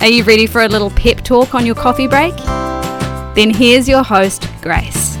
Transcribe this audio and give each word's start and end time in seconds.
are 0.00 0.08
you 0.08 0.24
ready 0.24 0.46
for 0.46 0.62
a 0.62 0.68
little 0.68 0.90
pep 0.90 1.18
talk 1.18 1.54
on 1.54 1.66
your 1.66 1.74
coffee 1.74 2.06
break? 2.06 2.34
Then 3.34 3.50
here's 3.50 3.86
your 3.86 4.02
host, 4.02 4.48
Grace. 4.62 5.18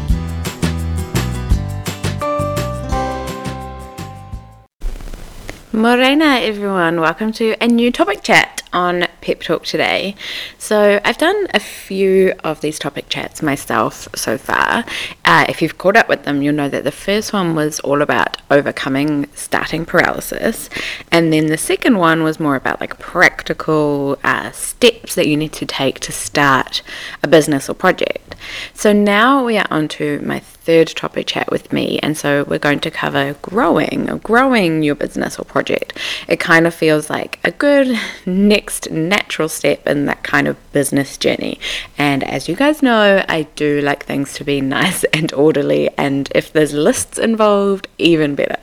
Morena, 5.72 6.40
everyone. 6.40 7.00
Welcome 7.00 7.30
to 7.32 7.54
a 7.60 7.66
new 7.66 7.92
topic 7.92 8.22
chat 8.22 8.62
on 8.72 9.06
Pep 9.20 9.40
Talk 9.40 9.64
today. 9.64 10.14
So, 10.58 11.00
I've 11.04 11.18
done 11.18 11.46
a 11.52 11.60
few 11.60 12.34
of 12.44 12.60
these 12.60 12.78
topic 12.78 13.08
chats 13.08 13.42
myself 13.42 14.08
so 14.14 14.38
far. 14.38 14.84
Uh, 15.24 15.44
if 15.48 15.60
you've 15.60 15.78
caught 15.78 15.96
up 15.96 16.08
with 16.08 16.24
them, 16.24 16.42
you'll 16.42 16.54
know 16.54 16.68
that 16.68 16.84
the 16.84 16.92
first 16.92 17.32
one 17.32 17.54
was 17.54 17.80
all 17.80 18.02
about 18.02 18.38
overcoming 18.50 19.28
starting 19.34 19.84
paralysis, 19.84 20.70
and 21.10 21.32
then 21.32 21.46
the 21.46 21.58
second 21.58 21.98
one 21.98 22.22
was 22.22 22.40
more 22.40 22.56
about 22.56 22.80
like 22.80 22.98
practical 22.98 24.18
uh, 24.24 24.50
steps 24.52 25.14
that 25.14 25.26
you 25.26 25.36
need 25.36 25.52
to 25.52 25.66
take 25.66 26.00
to 26.00 26.12
start 26.12 26.82
a 27.22 27.28
business 27.28 27.68
or 27.68 27.74
project. 27.74 28.36
So, 28.74 28.92
now 28.92 29.44
we 29.44 29.58
are 29.58 29.66
on 29.70 29.88
to 29.88 30.20
my 30.20 30.40
third 30.40 30.88
topic 30.88 31.26
chat 31.26 31.50
with 31.50 31.72
me, 31.72 31.98
and 32.00 32.16
so 32.16 32.44
we're 32.46 32.58
going 32.58 32.80
to 32.80 32.90
cover 32.90 33.34
growing, 33.42 34.06
growing 34.18 34.82
your 34.82 34.94
business 34.94 35.38
or 35.38 35.44
project. 35.44 35.98
It 36.28 36.38
kind 36.38 36.66
of 36.66 36.74
feels 36.74 37.10
like 37.10 37.40
a 37.44 37.50
good 37.50 37.98
next 38.26 38.59
natural 38.90 39.48
step 39.48 39.86
in 39.86 40.06
that 40.06 40.22
kind 40.22 40.48
of 40.48 40.56
business 40.72 41.16
journey. 41.16 41.58
And 41.96 42.22
as 42.24 42.48
you 42.48 42.56
guys 42.56 42.82
know, 42.82 43.24
I 43.28 43.42
do 43.56 43.80
like 43.80 44.04
things 44.04 44.34
to 44.34 44.44
be 44.44 44.60
nice 44.78 45.04
and 45.04 45.32
orderly, 45.32 45.90
and 45.96 46.30
if 46.34 46.52
there's 46.52 46.72
lists 46.72 47.18
involved, 47.18 47.88
even 47.98 48.34
better. 48.34 48.58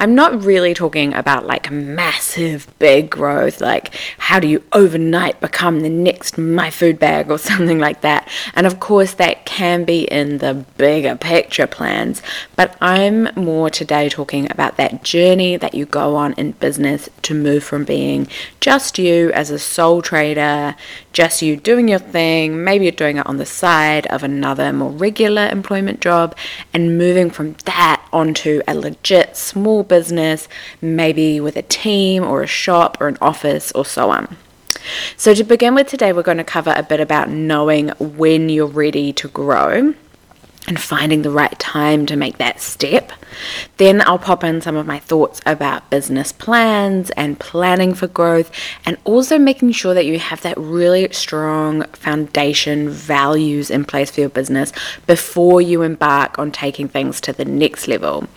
I'm 0.00 0.14
not 0.14 0.44
really 0.44 0.74
talking 0.74 1.12
about 1.12 1.44
like 1.44 1.72
massive 1.72 2.68
big 2.78 3.10
growth, 3.10 3.60
like 3.60 3.92
how 4.18 4.38
do 4.38 4.46
you 4.46 4.62
overnight 4.72 5.40
become 5.40 5.80
the 5.80 5.88
next 5.88 6.38
My 6.38 6.70
Food 6.70 7.00
Bag 7.00 7.32
or 7.32 7.38
something 7.50 7.80
like 7.80 8.02
that. 8.02 8.28
And 8.54 8.64
of 8.64 8.78
course, 8.78 9.14
that 9.14 9.44
can 9.44 9.84
be 9.84 10.02
in 10.04 10.38
the 10.38 10.54
bigger 10.76 11.16
picture 11.16 11.66
plans, 11.66 12.22
but 12.54 12.76
I'm 12.80 13.28
more 13.34 13.70
today 13.70 14.08
talking 14.08 14.48
about 14.52 14.76
that 14.76 15.02
journey 15.02 15.56
that 15.56 15.74
you 15.74 15.84
go 15.84 16.14
on 16.14 16.32
in 16.34 16.52
business 16.52 17.08
to 17.22 17.34
move 17.34 17.64
from 17.64 17.84
being 17.84 18.28
just 18.60 18.98
you 18.98 19.32
as 19.32 19.50
a 19.50 19.58
sole 19.58 20.00
trader, 20.00 20.76
just 21.12 21.42
you 21.42 21.56
doing 21.56 21.88
your 21.88 21.98
thing, 21.98 22.62
maybe 22.62 22.84
you're 22.84 22.92
doing 22.92 23.16
it 23.16 23.26
on 23.26 23.38
the 23.38 23.46
side 23.46 24.06
of 24.06 24.22
another 24.22 24.72
more 24.72 24.90
regular 24.90 25.48
employment 25.48 26.00
job, 26.00 26.36
and 26.72 26.96
moving 26.96 27.30
from 27.30 27.54
that 27.64 28.06
onto 28.12 28.62
a 28.68 28.74
legit 28.74 29.36
small 29.36 29.82
business, 29.88 30.48
maybe 30.80 31.40
with 31.40 31.56
a 31.56 31.62
team 31.62 32.24
or 32.24 32.42
a 32.42 32.46
shop 32.46 32.98
or 33.00 33.08
an 33.08 33.18
office 33.20 33.72
or 33.72 33.84
so 33.84 34.10
on. 34.10 34.36
So, 35.16 35.34
to 35.34 35.44
begin 35.44 35.74
with 35.74 35.88
today, 35.88 36.12
we're 36.12 36.22
going 36.22 36.38
to 36.38 36.44
cover 36.44 36.72
a 36.76 36.82
bit 36.82 37.00
about 37.00 37.28
knowing 37.28 37.88
when 37.98 38.48
you're 38.48 38.66
ready 38.66 39.12
to 39.14 39.28
grow 39.28 39.94
and 40.68 40.78
finding 40.78 41.22
the 41.22 41.30
right 41.30 41.58
time 41.58 42.04
to 42.06 42.14
make 42.14 42.36
that 42.36 42.60
step. 42.60 43.10
Then 43.78 44.02
I'll 44.02 44.18
pop 44.18 44.44
in 44.44 44.60
some 44.60 44.76
of 44.76 44.86
my 44.86 44.98
thoughts 44.98 45.40
about 45.46 45.88
business 45.88 46.30
plans 46.30 47.10
and 47.10 47.40
planning 47.40 47.94
for 47.94 48.06
growth, 48.06 48.50
and 48.84 48.98
also 49.04 49.38
making 49.38 49.72
sure 49.72 49.94
that 49.94 50.04
you 50.04 50.18
have 50.18 50.42
that 50.42 50.58
really 50.58 51.08
strong 51.12 51.84
foundation 51.92 52.90
values 52.90 53.70
in 53.70 53.84
place 53.86 54.10
for 54.10 54.20
your 54.20 54.28
business 54.28 54.72
before 55.06 55.62
you 55.62 55.82
embark 55.82 56.38
on 56.38 56.52
taking 56.52 56.86
things 56.86 57.20
to 57.22 57.32
the 57.32 57.46
next 57.46 57.88
level. 57.88 58.28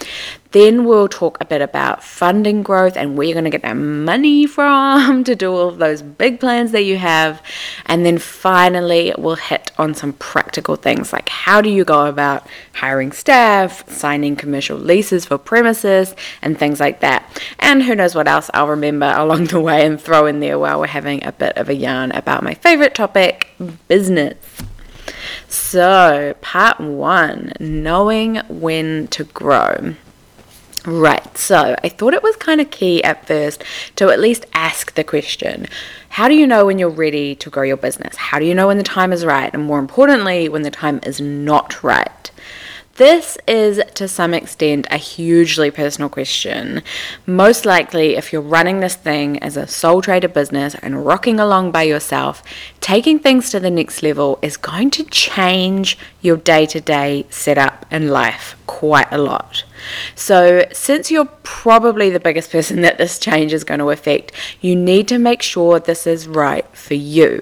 Then 0.51 0.85
we'll 0.85 1.07
talk 1.07 1.37
a 1.39 1.45
bit 1.45 1.61
about 1.61 2.03
funding 2.03 2.61
growth 2.61 2.97
and 2.97 3.17
where 3.17 3.25
you're 3.25 3.33
going 3.33 3.45
to 3.45 3.49
get 3.49 3.61
that 3.61 3.77
money 3.77 4.45
from 4.47 5.23
to 5.23 5.35
do 5.35 5.51
all 5.51 5.69
of 5.69 5.77
those 5.77 6.01
big 6.01 6.39
plans 6.39 6.71
that 6.71 6.83
you 6.83 6.97
have. 6.97 7.41
And 7.85 8.05
then 8.05 8.17
finally, 8.17 9.13
we'll 9.17 9.35
hit 9.35 9.71
on 9.77 9.93
some 9.93 10.13
practical 10.13 10.75
things 10.75 11.13
like 11.13 11.29
how 11.29 11.61
do 11.61 11.69
you 11.69 11.85
go 11.85 12.05
about 12.05 12.45
hiring 12.73 13.11
staff, 13.11 13.89
signing 13.89 14.35
commercial 14.35 14.77
leases 14.77 15.25
for 15.25 15.37
premises, 15.37 16.15
and 16.41 16.57
things 16.57 16.79
like 16.79 16.99
that. 16.99 17.41
And 17.59 17.83
who 17.83 17.95
knows 17.95 18.15
what 18.15 18.27
else 18.27 18.49
I'll 18.53 18.67
remember 18.67 19.13
along 19.15 19.45
the 19.45 19.61
way 19.61 19.85
and 19.85 19.99
throw 19.99 20.25
in 20.25 20.39
there 20.39 20.59
while 20.59 20.79
we're 20.79 20.87
having 20.87 21.23
a 21.23 21.31
bit 21.31 21.57
of 21.57 21.69
a 21.69 21.75
yarn 21.75 22.11
about 22.11 22.43
my 22.43 22.53
favorite 22.55 22.93
topic 22.93 23.47
business. 23.87 24.37
So, 25.47 26.35
part 26.41 26.79
one 26.79 27.53
knowing 27.59 28.37
when 28.47 29.07
to 29.07 29.23
grow. 29.25 29.95
Right, 30.85 31.37
so 31.37 31.75
I 31.83 31.89
thought 31.89 32.15
it 32.15 32.23
was 32.23 32.35
kind 32.37 32.59
of 32.59 32.71
key 32.71 33.03
at 33.03 33.27
first 33.27 33.63
to 33.97 34.09
at 34.09 34.19
least 34.19 34.47
ask 34.53 34.95
the 34.95 35.03
question 35.03 35.67
How 36.09 36.27
do 36.27 36.33
you 36.33 36.47
know 36.47 36.65
when 36.65 36.79
you're 36.79 36.89
ready 36.89 37.35
to 37.35 37.49
grow 37.51 37.61
your 37.61 37.77
business? 37.77 38.15
How 38.15 38.39
do 38.39 38.45
you 38.45 38.55
know 38.55 38.65
when 38.67 38.77
the 38.77 38.83
time 38.83 39.13
is 39.13 39.23
right? 39.23 39.53
And 39.53 39.63
more 39.63 39.77
importantly, 39.77 40.49
when 40.49 40.63
the 40.63 40.71
time 40.71 40.99
is 41.03 41.21
not 41.21 41.83
right? 41.83 42.31
This 42.97 43.37
is 43.47 43.81
to 43.95 44.07
some 44.07 44.33
extent 44.33 44.85
a 44.91 44.97
hugely 44.97 45.71
personal 45.71 46.09
question. 46.09 46.83
Most 47.25 47.65
likely, 47.65 48.15
if 48.15 48.33
you're 48.33 48.41
running 48.41 48.81
this 48.81 48.95
thing 48.95 49.41
as 49.41 49.55
a 49.55 49.65
sole 49.65 50.01
trader 50.01 50.27
business 50.27 50.75
and 50.75 51.05
rocking 51.05 51.39
along 51.39 51.71
by 51.71 51.83
yourself, 51.83 52.43
taking 52.81 53.17
things 53.17 53.49
to 53.51 53.61
the 53.61 53.71
next 53.71 54.03
level 54.03 54.39
is 54.41 54.57
going 54.57 54.89
to 54.91 55.05
change 55.05 55.97
your 56.21 56.35
day 56.35 56.65
to 56.65 56.81
day 56.81 57.25
setup 57.29 57.85
and 57.89 58.11
life 58.11 58.57
quite 58.67 59.11
a 59.11 59.17
lot. 59.17 59.63
So, 60.13 60.65
since 60.73 61.09
you're 61.09 61.29
probably 61.43 62.09
the 62.09 62.19
biggest 62.19 62.51
person 62.55 62.81
that 62.81 62.97
this 62.97 63.19
change 63.19 63.53
is 63.53 63.63
going 63.63 63.79
to 63.79 63.89
affect, 63.89 64.33
you 64.59 64.75
need 64.75 65.07
to 65.07 65.17
make 65.17 65.41
sure 65.41 65.79
this 65.79 66.05
is 66.05 66.27
right 66.27 66.65
for 66.75 66.95
you. 66.95 67.41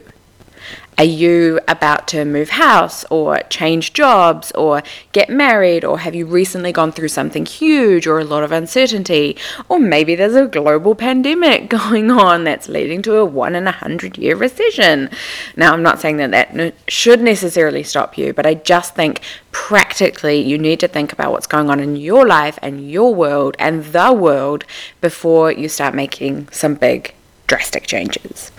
Are 1.00 1.06
you 1.06 1.62
about 1.66 2.10
to 2.10 2.26
move 2.26 2.50
house 2.50 3.06
or 3.10 3.40
change 3.50 3.94
jobs 3.94 4.52
or 4.52 4.84
get 5.14 5.30
married 5.30 5.86
or 5.86 6.00
have 6.00 6.14
you 6.14 6.26
recently 6.26 6.74
gone 6.74 6.92
through 6.92 7.08
something 7.08 7.46
huge 7.46 8.06
or 8.06 8.20
a 8.20 8.26
lot 8.26 8.44
of 8.44 8.52
uncertainty? 8.52 9.38
Or 9.70 9.80
maybe 9.80 10.14
there's 10.16 10.36
a 10.36 10.46
global 10.46 10.96
pandemic 10.96 11.70
going 11.80 12.12
on 12.12 12.44
that's 12.44 12.68
leading 12.68 13.02
to 13.04 13.16
a 13.16 13.24
one 13.24 13.56
in 13.56 13.66
a 13.66 13.72
hundred 13.72 14.18
year 14.18 14.36
recession. 14.36 15.10
Now, 15.56 15.72
I'm 15.72 15.84
not 15.84 16.02
saying 16.02 16.18
that 16.18 16.32
that 16.32 16.74
should 16.90 17.22
necessarily 17.22 17.84
stop 17.84 18.18
you, 18.18 18.34
but 18.34 18.46
I 18.46 18.56
just 18.56 18.94
think 18.94 19.22
practically 19.54 20.42
you 20.42 20.58
need 20.58 20.81
to 20.81 20.90
think 20.90 21.14
about 21.14 21.31
what's 21.31 21.48
going 21.48 21.70
on 21.70 21.80
in 21.80 21.96
your 21.96 22.28
life 22.28 22.60
and 22.62 22.92
your 22.92 23.16
world 23.16 23.56
and 23.58 23.86
the 23.86 24.12
world 24.12 24.66
before 25.00 25.50
you 25.50 25.70
start 25.70 25.96
making 25.96 26.50
some 26.50 26.76
big 26.76 27.16
drastic 27.48 27.88
changes. 27.88 28.52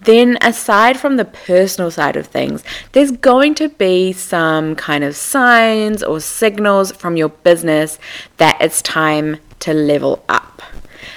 Then, 0.00 0.38
aside 0.40 0.98
from 0.98 1.16
the 1.16 1.24
personal 1.24 1.90
side 1.90 2.16
of 2.16 2.26
things, 2.26 2.64
there's 2.92 3.10
going 3.10 3.54
to 3.56 3.68
be 3.68 4.12
some 4.12 4.74
kind 4.76 5.04
of 5.04 5.16
signs 5.16 6.02
or 6.02 6.20
signals 6.20 6.92
from 6.92 7.16
your 7.16 7.28
business 7.28 7.98
that 8.36 8.56
it's 8.60 8.82
time 8.82 9.38
to 9.60 9.72
level 9.72 10.24
up. 10.28 10.62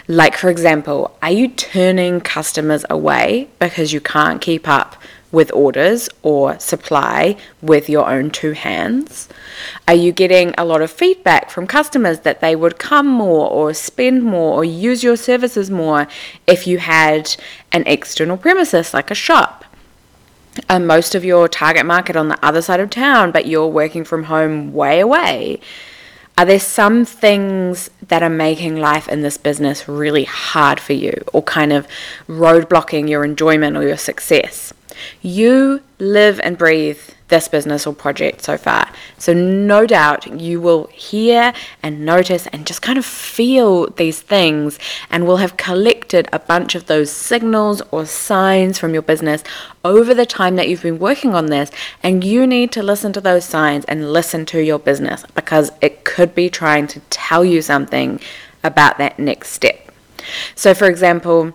Like, 0.07 0.35
for 0.35 0.49
example, 0.49 1.17
are 1.21 1.31
you 1.31 1.47
turning 1.47 2.19
customers 2.19 2.85
away 2.89 3.49
because 3.59 3.93
you 3.93 4.01
can't 4.01 4.41
keep 4.41 4.67
up 4.67 4.97
with 5.33 5.51
orders 5.51 6.07
or 6.21 6.57
supply 6.59 7.35
with 7.61 7.89
your 7.89 8.07
own 8.07 8.29
two 8.31 8.53
hands? 8.53 9.27
Are 9.87 9.93
you 9.93 10.13
getting 10.13 10.53
a 10.57 10.63
lot 10.63 10.81
of 10.81 10.91
feedback 10.91 11.49
from 11.49 11.67
customers 11.67 12.21
that 12.21 12.39
they 12.39 12.55
would 12.55 12.77
come 12.79 13.07
more 13.07 13.49
or 13.49 13.73
spend 13.73 14.23
more 14.23 14.53
or 14.53 14.63
use 14.63 15.03
your 15.03 15.17
services 15.17 15.69
more 15.69 16.07
if 16.47 16.65
you 16.65 16.77
had 16.77 17.35
an 17.73 17.83
external 17.85 18.37
premises 18.37 18.93
like 18.93 19.11
a 19.11 19.15
shop? 19.15 19.65
Are 20.69 20.79
most 20.79 21.15
of 21.15 21.25
your 21.25 21.49
target 21.49 21.85
market 21.85 22.15
on 22.15 22.27
the 22.27 22.45
other 22.45 22.61
side 22.61 22.79
of 22.79 22.91
town, 22.91 23.31
but 23.31 23.47
you're 23.47 23.67
working 23.67 24.05
from 24.05 24.25
home 24.25 24.71
way 24.71 24.99
away? 24.99 25.59
Are 26.37 26.45
there 26.45 26.59
some 26.59 27.05
things 27.05 27.89
that 28.07 28.23
are 28.23 28.29
making 28.29 28.77
life 28.77 29.07
in 29.07 29.21
this 29.21 29.37
business 29.37 29.87
really 29.87 30.23
hard 30.23 30.79
for 30.79 30.93
you 30.93 31.13
or 31.31 31.41
kind 31.41 31.73
of 31.73 31.87
roadblocking 32.27 33.09
your 33.09 33.23
enjoyment 33.23 33.77
or 33.77 33.83
your 33.83 33.97
success? 33.97 34.73
You 35.21 35.81
live 35.99 36.39
and 36.43 36.57
breathe 36.57 36.99
this 37.33 37.47
business 37.47 37.87
or 37.87 37.93
project 37.95 38.43
so 38.43 38.57
far. 38.57 38.87
So, 39.17 39.33
no 39.33 39.87
doubt 39.87 40.39
you 40.39 40.61
will 40.61 40.85
hear 40.93 41.53
and 41.81 42.05
notice 42.05 42.45
and 42.47 42.67
just 42.67 42.83
kind 42.83 42.99
of 42.99 43.05
feel 43.05 43.89
these 43.89 44.21
things, 44.21 44.77
and 45.09 45.25
will 45.25 45.37
have 45.37 45.57
collected 45.57 46.29
a 46.31 46.39
bunch 46.39 46.75
of 46.75 46.85
those 46.85 47.11
signals 47.11 47.81
or 47.91 48.05
signs 48.05 48.77
from 48.77 48.93
your 48.93 49.01
business 49.01 49.43
over 49.83 50.13
the 50.13 50.27
time 50.27 50.57
that 50.57 50.69
you've 50.69 50.83
been 50.83 50.99
working 50.99 51.33
on 51.33 51.47
this. 51.47 51.71
And 52.03 52.23
you 52.23 52.45
need 52.45 52.71
to 52.73 52.83
listen 52.83 53.13
to 53.13 53.21
those 53.21 53.45
signs 53.45 53.83
and 53.85 54.13
listen 54.13 54.45
to 54.47 54.63
your 54.63 54.79
business 54.79 55.25
because 55.33 55.71
it 55.81 56.03
could 56.03 56.35
be 56.35 56.49
trying 56.49 56.85
to 56.87 56.99
tell 57.09 57.43
you 57.43 57.61
something 57.61 58.19
about 58.63 58.97
that 58.99 59.17
next 59.17 59.49
step. 59.49 59.91
So, 60.55 60.73
for 60.73 60.85
example, 60.85 61.53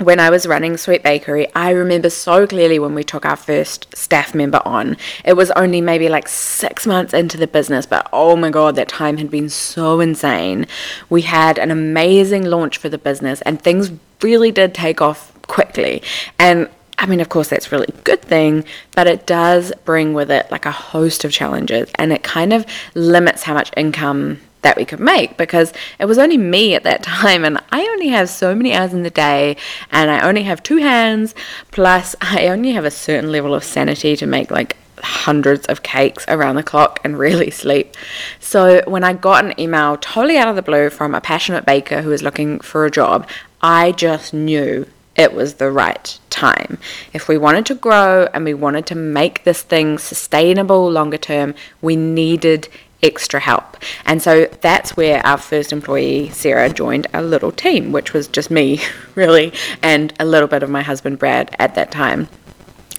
when 0.00 0.20
I 0.20 0.28
was 0.28 0.46
running 0.46 0.76
Sweet 0.76 1.02
Bakery, 1.02 1.52
I 1.54 1.70
remember 1.70 2.10
so 2.10 2.46
clearly 2.46 2.78
when 2.78 2.94
we 2.94 3.02
took 3.02 3.24
our 3.24 3.36
first 3.36 3.96
staff 3.96 4.34
member 4.34 4.60
on. 4.64 4.96
It 5.24 5.34
was 5.34 5.50
only 5.52 5.80
maybe 5.80 6.08
like 6.08 6.28
six 6.28 6.86
months 6.86 7.14
into 7.14 7.38
the 7.38 7.46
business, 7.46 7.86
but 7.86 8.08
oh 8.12 8.36
my 8.36 8.50
god, 8.50 8.76
that 8.76 8.88
time 8.88 9.16
had 9.16 9.30
been 9.30 9.48
so 9.48 10.00
insane. 10.00 10.66
We 11.08 11.22
had 11.22 11.58
an 11.58 11.70
amazing 11.70 12.44
launch 12.44 12.76
for 12.76 12.90
the 12.90 12.98
business, 12.98 13.40
and 13.42 13.60
things 13.60 13.90
really 14.20 14.52
did 14.52 14.74
take 14.74 15.00
off 15.00 15.32
quickly. 15.42 16.02
And 16.38 16.68
I 16.98 17.06
mean, 17.06 17.20
of 17.20 17.28
course, 17.30 17.48
that's 17.48 17.72
really 17.72 17.92
good 18.04 18.22
thing, 18.22 18.64
but 18.94 19.06
it 19.06 19.26
does 19.26 19.72
bring 19.84 20.12
with 20.12 20.30
it 20.30 20.50
like 20.50 20.66
a 20.66 20.70
host 20.70 21.24
of 21.24 21.32
challenges, 21.32 21.90
and 21.94 22.12
it 22.12 22.22
kind 22.22 22.52
of 22.52 22.66
limits 22.94 23.44
how 23.44 23.54
much 23.54 23.70
income 23.78 24.40
that 24.62 24.76
we 24.76 24.84
could 24.84 25.00
make 25.00 25.36
because 25.36 25.72
it 25.98 26.06
was 26.06 26.18
only 26.18 26.36
me 26.36 26.74
at 26.74 26.82
that 26.82 27.02
time 27.16 27.44
and 27.44 27.58
I 27.70 27.82
only 27.86 28.08
have 28.08 28.28
so 28.28 28.54
many 28.54 28.72
hours 28.74 28.92
in 28.92 29.02
the 29.02 29.10
day 29.10 29.56
and 29.90 30.10
I 30.10 30.26
only 30.26 30.42
have 30.44 30.62
two 30.62 30.78
hands 30.78 31.34
plus 31.70 32.16
I 32.20 32.48
only 32.48 32.72
have 32.72 32.84
a 32.84 32.90
certain 32.90 33.32
level 33.32 33.54
of 33.54 33.64
sanity 33.64 34.16
to 34.16 34.26
make 34.26 34.50
like 34.50 34.76
hundreds 35.02 35.66
of 35.66 35.82
cakes 35.82 36.24
around 36.28 36.56
the 36.56 36.62
clock 36.62 37.00
and 37.04 37.18
really 37.26 37.50
sleep. 37.50 37.96
So 38.40 38.82
when 38.86 39.04
I 39.04 39.12
got 39.12 39.44
an 39.44 39.58
email 39.60 39.96
totally 39.98 40.38
out 40.38 40.48
of 40.48 40.56
the 40.56 40.62
blue 40.62 40.90
from 40.90 41.14
a 41.14 41.20
passionate 41.20 41.66
baker 41.66 42.02
who 42.02 42.10
was 42.10 42.22
looking 42.22 42.60
for 42.60 42.84
a 42.84 42.90
job, 42.90 43.28
I 43.62 43.92
just 43.92 44.32
knew 44.34 44.86
it 45.16 45.32
was 45.32 45.54
the 45.54 45.70
right 45.70 46.18
time. 46.28 46.78
If 47.14 47.26
we 47.26 47.38
wanted 47.38 47.64
to 47.66 47.74
grow 47.74 48.28
and 48.34 48.44
we 48.44 48.52
wanted 48.52 48.86
to 48.86 48.94
make 48.94 49.44
this 49.44 49.62
thing 49.62 49.98
sustainable 49.98 50.90
longer 50.90 51.16
term, 51.16 51.54
we 51.80 51.96
needed 51.96 52.68
extra 53.02 53.40
help. 53.40 53.76
And 54.04 54.22
so 54.22 54.46
that's 54.60 54.96
where 54.96 55.24
our 55.26 55.38
first 55.38 55.72
employee, 55.72 56.30
Sarah, 56.30 56.70
joined 56.70 57.06
our 57.12 57.22
little 57.22 57.52
team, 57.52 57.92
which 57.92 58.12
was 58.12 58.28
just 58.28 58.50
me, 58.50 58.80
really, 59.14 59.52
and 59.82 60.12
a 60.18 60.24
little 60.24 60.48
bit 60.48 60.62
of 60.62 60.70
my 60.70 60.82
husband, 60.82 61.18
Brad, 61.18 61.54
at 61.58 61.74
that 61.74 61.90
time. 61.90 62.28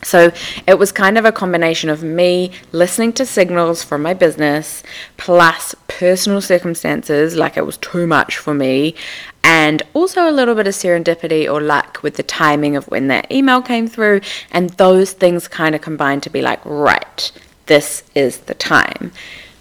So 0.03 0.31
it 0.67 0.77
was 0.77 0.91
kind 0.91 1.17
of 1.17 1.25
a 1.25 1.31
combination 1.31 1.89
of 1.89 2.03
me 2.03 2.51
listening 2.71 3.13
to 3.13 3.25
signals 3.25 3.83
from 3.83 4.03
my 4.03 4.13
business 4.13 4.83
plus 5.17 5.75
personal 5.87 6.39
circumstances, 6.39 7.35
like 7.35 7.57
it 7.57 7.65
was 7.65 7.77
too 7.77 8.05
much 8.05 8.37
for 8.37 8.53
me, 8.53 8.95
and 9.43 9.81
also 9.93 10.29
a 10.29 10.31
little 10.31 10.55
bit 10.55 10.67
of 10.67 10.75
serendipity 10.75 11.51
or 11.51 11.61
luck 11.61 11.99
with 12.03 12.15
the 12.15 12.23
timing 12.23 12.75
of 12.75 12.87
when 12.87 13.07
that 13.07 13.31
email 13.31 13.61
came 13.61 13.87
through. 13.87 14.21
And 14.51 14.69
those 14.71 15.13
things 15.13 15.47
kind 15.47 15.73
of 15.73 15.81
combined 15.81 16.23
to 16.23 16.29
be 16.29 16.41
like, 16.41 16.63
right, 16.63 17.31
this 17.65 18.03
is 18.13 18.39
the 18.39 18.53
time. 18.53 19.11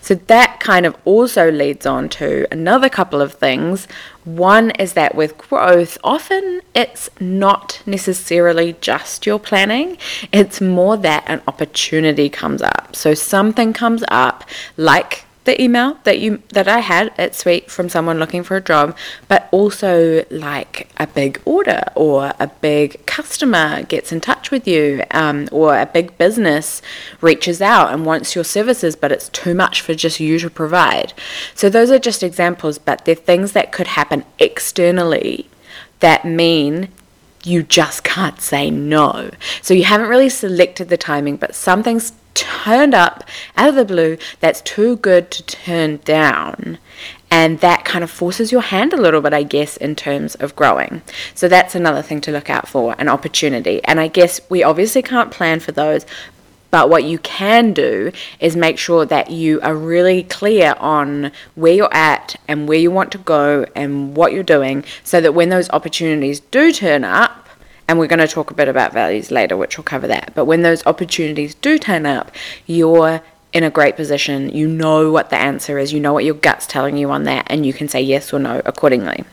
So 0.06 0.14
that 0.14 0.60
kind 0.60 0.86
of 0.86 0.96
also 1.04 1.50
leads 1.50 1.84
on 1.84 2.08
to 2.10 2.46
another 2.52 2.88
couple 2.88 3.20
of 3.20 3.32
things. 3.32 3.88
One 4.24 4.70
is 4.70 4.92
that 4.92 5.16
with 5.16 5.36
growth, 5.36 5.98
often 6.04 6.62
it's 6.76 7.10
not 7.18 7.82
necessarily 7.86 8.76
just 8.80 9.26
your 9.26 9.40
planning, 9.40 9.98
it's 10.30 10.60
more 10.60 10.96
that 10.98 11.24
an 11.26 11.42
opportunity 11.48 12.28
comes 12.28 12.62
up. 12.62 12.94
So 12.94 13.14
something 13.14 13.72
comes 13.72 14.04
up, 14.06 14.44
like 14.76 15.25
the 15.46 15.60
email 15.62 15.96
that 16.04 16.18
you 16.18 16.42
that 16.50 16.68
I 16.68 16.80
had 16.80 17.12
at 17.16 17.34
Sweet 17.34 17.70
from 17.70 17.88
someone 17.88 18.18
looking 18.18 18.42
for 18.42 18.56
a 18.56 18.60
job, 18.60 18.96
but 19.28 19.48
also 19.50 20.24
like 20.30 20.88
a 20.98 21.06
big 21.06 21.40
order 21.44 21.82
or 21.94 22.32
a 22.38 22.48
big 22.48 23.06
customer 23.06 23.82
gets 23.82 24.12
in 24.12 24.20
touch 24.20 24.50
with 24.50 24.68
you, 24.68 25.02
um, 25.12 25.48
or 25.50 25.78
a 25.78 25.86
big 25.86 26.18
business 26.18 26.82
reaches 27.20 27.62
out 27.62 27.92
and 27.92 28.04
wants 28.04 28.34
your 28.34 28.44
services, 28.44 28.94
but 28.94 29.12
it's 29.12 29.28
too 29.30 29.54
much 29.54 29.80
for 29.80 29.94
just 29.94 30.20
you 30.20 30.38
to 30.38 30.50
provide. 30.50 31.14
So 31.54 31.70
those 31.70 31.90
are 31.90 31.98
just 31.98 32.22
examples, 32.22 32.78
but 32.78 33.04
they're 33.04 33.14
things 33.14 33.52
that 33.52 33.72
could 33.72 33.86
happen 33.88 34.24
externally 34.38 35.48
that 36.00 36.24
mean 36.24 36.88
you 37.44 37.62
just 37.62 38.02
can't 38.02 38.40
say 38.40 38.70
no. 38.70 39.30
So 39.62 39.72
you 39.72 39.84
haven't 39.84 40.08
really 40.08 40.28
selected 40.28 40.88
the 40.88 40.96
timing, 40.96 41.36
but 41.36 41.54
something's 41.54 42.12
turned 42.36 42.94
up 42.94 43.24
out 43.56 43.70
of 43.70 43.74
the 43.74 43.84
blue 43.84 44.18
that's 44.38 44.60
too 44.60 44.96
good 44.98 45.30
to 45.32 45.42
turn 45.42 45.96
down. 46.04 46.78
And 47.28 47.58
that 47.60 47.84
kind 47.84 48.04
of 48.04 48.10
forces 48.10 48.52
your 48.52 48.60
hand 48.60 48.92
a 48.92 48.96
little 48.96 49.20
bit, 49.20 49.32
I 49.32 49.42
guess, 49.42 49.76
in 49.76 49.96
terms 49.96 50.36
of 50.36 50.54
growing. 50.54 51.02
So 51.34 51.48
that's 51.48 51.74
another 51.74 52.02
thing 52.02 52.20
to 52.22 52.30
look 52.30 52.48
out 52.48 52.68
for 52.68 52.94
an 52.98 53.08
opportunity. 53.08 53.82
And 53.84 53.98
I 53.98 54.06
guess 54.06 54.40
we 54.48 54.62
obviously 54.62 55.02
can't 55.02 55.32
plan 55.32 55.58
for 55.58 55.72
those, 55.72 56.06
but 56.70 56.90
what 56.90 57.04
you 57.04 57.18
can 57.18 57.72
do 57.72 58.12
is 58.38 58.56
make 58.56 58.78
sure 58.78 59.06
that 59.06 59.30
you 59.30 59.60
are 59.62 59.74
really 59.74 60.22
clear 60.24 60.74
on 60.78 61.32
where 61.54 61.72
you're 61.72 61.94
at 61.94 62.36
and 62.46 62.68
where 62.68 62.78
you 62.78 62.90
want 62.90 63.12
to 63.12 63.18
go 63.18 63.66
and 63.74 64.16
what 64.16 64.32
you're 64.32 64.42
doing 64.42 64.84
so 65.02 65.20
that 65.20 65.34
when 65.34 65.48
those 65.48 65.70
opportunities 65.70 66.40
do 66.40 66.72
turn 66.72 67.02
up, 67.02 67.45
and 67.88 67.98
we're 67.98 68.06
going 68.06 68.18
to 68.18 68.28
talk 68.28 68.50
a 68.50 68.54
bit 68.54 68.68
about 68.68 68.92
values 68.92 69.30
later, 69.30 69.56
which 69.56 69.76
will 69.76 69.84
cover 69.84 70.06
that. 70.08 70.32
But 70.34 70.44
when 70.44 70.62
those 70.62 70.84
opportunities 70.86 71.54
do 71.54 71.78
turn 71.78 72.06
up, 72.06 72.30
you're 72.66 73.22
in 73.52 73.62
a 73.62 73.70
great 73.70 73.96
position. 73.96 74.50
You 74.50 74.68
know 74.68 75.10
what 75.10 75.30
the 75.30 75.36
answer 75.36 75.78
is, 75.78 75.92
you 75.92 76.00
know 76.00 76.12
what 76.12 76.24
your 76.24 76.34
gut's 76.34 76.66
telling 76.66 76.96
you 76.96 77.10
on 77.10 77.24
that, 77.24 77.46
and 77.48 77.64
you 77.64 77.72
can 77.72 77.88
say 77.88 78.00
yes 78.02 78.32
or 78.32 78.38
no 78.38 78.60
accordingly. 78.64 79.24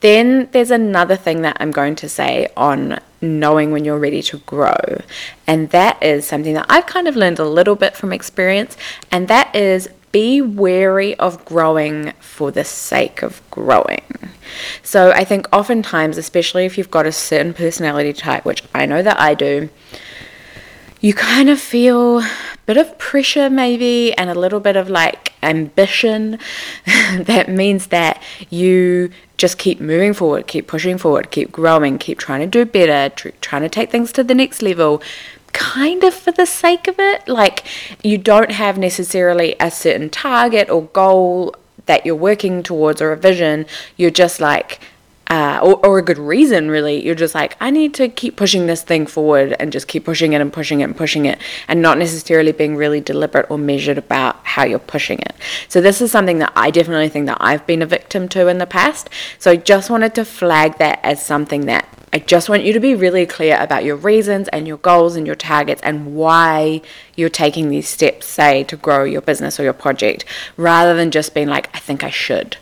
Then 0.00 0.48
there's 0.52 0.70
another 0.70 1.16
thing 1.16 1.42
that 1.42 1.56
I'm 1.60 1.70
going 1.70 1.96
to 1.96 2.08
say 2.08 2.48
on 2.56 3.00
knowing 3.20 3.72
when 3.72 3.84
you're 3.84 3.98
ready 3.98 4.22
to 4.22 4.38
grow, 4.38 5.00
and 5.46 5.70
that 5.70 6.02
is 6.02 6.26
something 6.26 6.54
that 6.54 6.66
I've 6.68 6.86
kind 6.86 7.08
of 7.08 7.16
learned 7.16 7.38
a 7.38 7.44
little 7.44 7.76
bit 7.76 7.96
from 7.96 8.12
experience, 8.12 8.76
and 9.10 9.28
that 9.28 9.54
is 9.54 9.88
be 10.10 10.40
wary 10.40 11.14
of 11.16 11.44
growing 11.44 12.12
for 12.18 12.50
the 12.50 12.64
sake 12.64 13.22
of 13.22 13.42
growing. 13.50 14.02
So 14.82 15.10
I 15.10 15.24
think 15.24 15.46
oftentimes, 15.52 16.18
especially 16.18 16.66
if 16.66 16.78
you've 16.78 16.90
got 16.90 17.06
a 17.06 17.12
certain 17.12 17.54
personality 17.54 18.12
type, 18.12 18.44
which 18.44 18.62
I 18.74 18.86
know 18.86 19.02
that 19.02 19.20
I 19.20 19.34
do, 19.34 19.68
you 21.00 21.14
kind 21.14 21.48
of 21.48 21.60
feel 21.60 22.18
a 22.18 22.30
bit 22.66 22.76
of 22.76 22.98
pressure 22.98 23.48
maybe 23.48 24.12
and 24.14 24.28
a 24.28 24.34
little 24.34 24.60
bit 24.60 24.76
of 24.76 24.90
like 24.90 25.32
ambition 25.42 26.38
that 26.86 27.48
means 27.48 27.86
that 27.88 28.20
you 28.50 29.10
just 29.36 29.58
keep 29.58 29.80
moving 29.80 30.12
forward 30.12 30.48
keep 30.48 30.66
pushing 30.66 30.98
forward 30.98 31.30
keep 31.30 31.52
growing 31.52 31.96
keep 31.98 32.18
trying 32.18 32.40
to 32.40 32.46
do 32.46 32.64
better 32.64 33.14
tr- 33.14 33.28
trying 33.40 33.62
to 33.62 33.68
take 33.68 33.92
things 33.92 34.10
to 34.10 34.24
the 34.24 34.34
next 34.34 34.60
level 34.60 35.00
kind 35.52 36.04
of 36.04 36.14
for 36.14 36.32
the 36.32 36.46
sake 36.46 36.86
of 36.88 36.98
it. 36.98 37.26
Like, 37.28 37.64
you 38.02 38.18
don't 38.18 38.52
have 38.52 38.78
necessarily 38.78 39.56
a 39.60 39.70
certain 39.70 40.08
target 40.10 40.70
or 40.70 40.82
goal 40.82 41.54
that 41.88 42.06
you're 42.06 42.14
working 42.14 42.62
towards 42.62 43.02
or 43.02 43.10
a 43.10 43.16
vision. 43.16 43.66
You're 43.96 44.12
just 44.12 44.40
like, 44.40 44.80
uh, 45.28 45.60
or, 45.62 45.84
or 45.84 45.98
a 45.98 46.02
good 46.02 46.18
reason, 46.18 46.70
really. 46.70 47.04
You're 47.04 47.14
just 47.14 47.34
like, 47.34 47.56
I 47.60 47.70
need 47.70 47.94
to 47.94 48.08
keep 48.08 48.36
pushing 48.36 48.66
this 48.66 48.82
thing 48.82 49.06
forward 49.06 49.54
and 49.58 49.72
just 49.72 49.88
keep 49.88 50.04
pushing 50.04 50.32
it 50.32 50.40
and 50.40 50.52
pushing 50.52 50.80
it 50.80 50.84
and 50.84 50.96
pushing 50.96 51.26
it, 51.26 51.38
and 51.66 51.82
not 51.82 51.98
necessarily 51.98 52.52
being 52.52 52.76
really 52.76 53.00
deliberate 53.00 53.50
or 53.50 53.58
measured 53.58 53.98
about 53.98 54.36
how 54.44 54.64
you're 54.64 54.78
pushing 54.78 55.18
it. 55.18 55.34
So, 55.68 55.80
this 55.80 56.00
is 56.00 56.10
something 56.10 56.38
that 56.38 56.52
I 56.56 56.70
definitely 56.70 57.08
think 57.08 57.26
that 57.26 57.38
I've 57.40 57.66
been 57.66 57.82
a 57.82 57.86
victim 57.86 58.28
to 58.30 58.48
in 58.48 58.58
the 58.58 58.66
past. 58.66 59.10
So, 59.38 59.50
I 59.50 59.56
just 59.56 59.90
wanted 59.90 60.14
to 60.14 60.24
flag 60.24 60.78
that 60.78 61.00
as 61.02 61.24
something 61.24 61.66
that 61.66 61.86
I 62.12 62.20
just 62.20 62.48
want 62.48 62.62
you 62.64 62.72
to 62.72 62.80
be 62.80 62.94
really 62.94 63.26
clear 63.26 63.60
about 63.60 63.84
your 63.84 63.96
reasons 63.96 64.48
and 64.48 64.66
your 64.66 64.78
goals 64.78 65.14
and 65.14 65.26
your 65.26 65.36
targets 65.36 65.82
and 65.82 66.14
why 66.14 66.80
you're 67.16 67.28
taking 67.28 67.68
these 67.68 67.88
steps, 67.88 68.26
say, 68.26 68.64
to 68.64 68.76
grow 68.76 69.04
your 69.04 69.20
business 69.20 69.60
or 69.60 69.64
your 69.64 69.74
project, 69.74 70.24
rather 70.56 70.94
than 70.94 71.10
just 71.10 71.34
being 71.34 71.48
like, 71.48 71.68
I 71.74 71.78
think 71.78 72.02
I 72.02 72.10
should. 72.10 72.56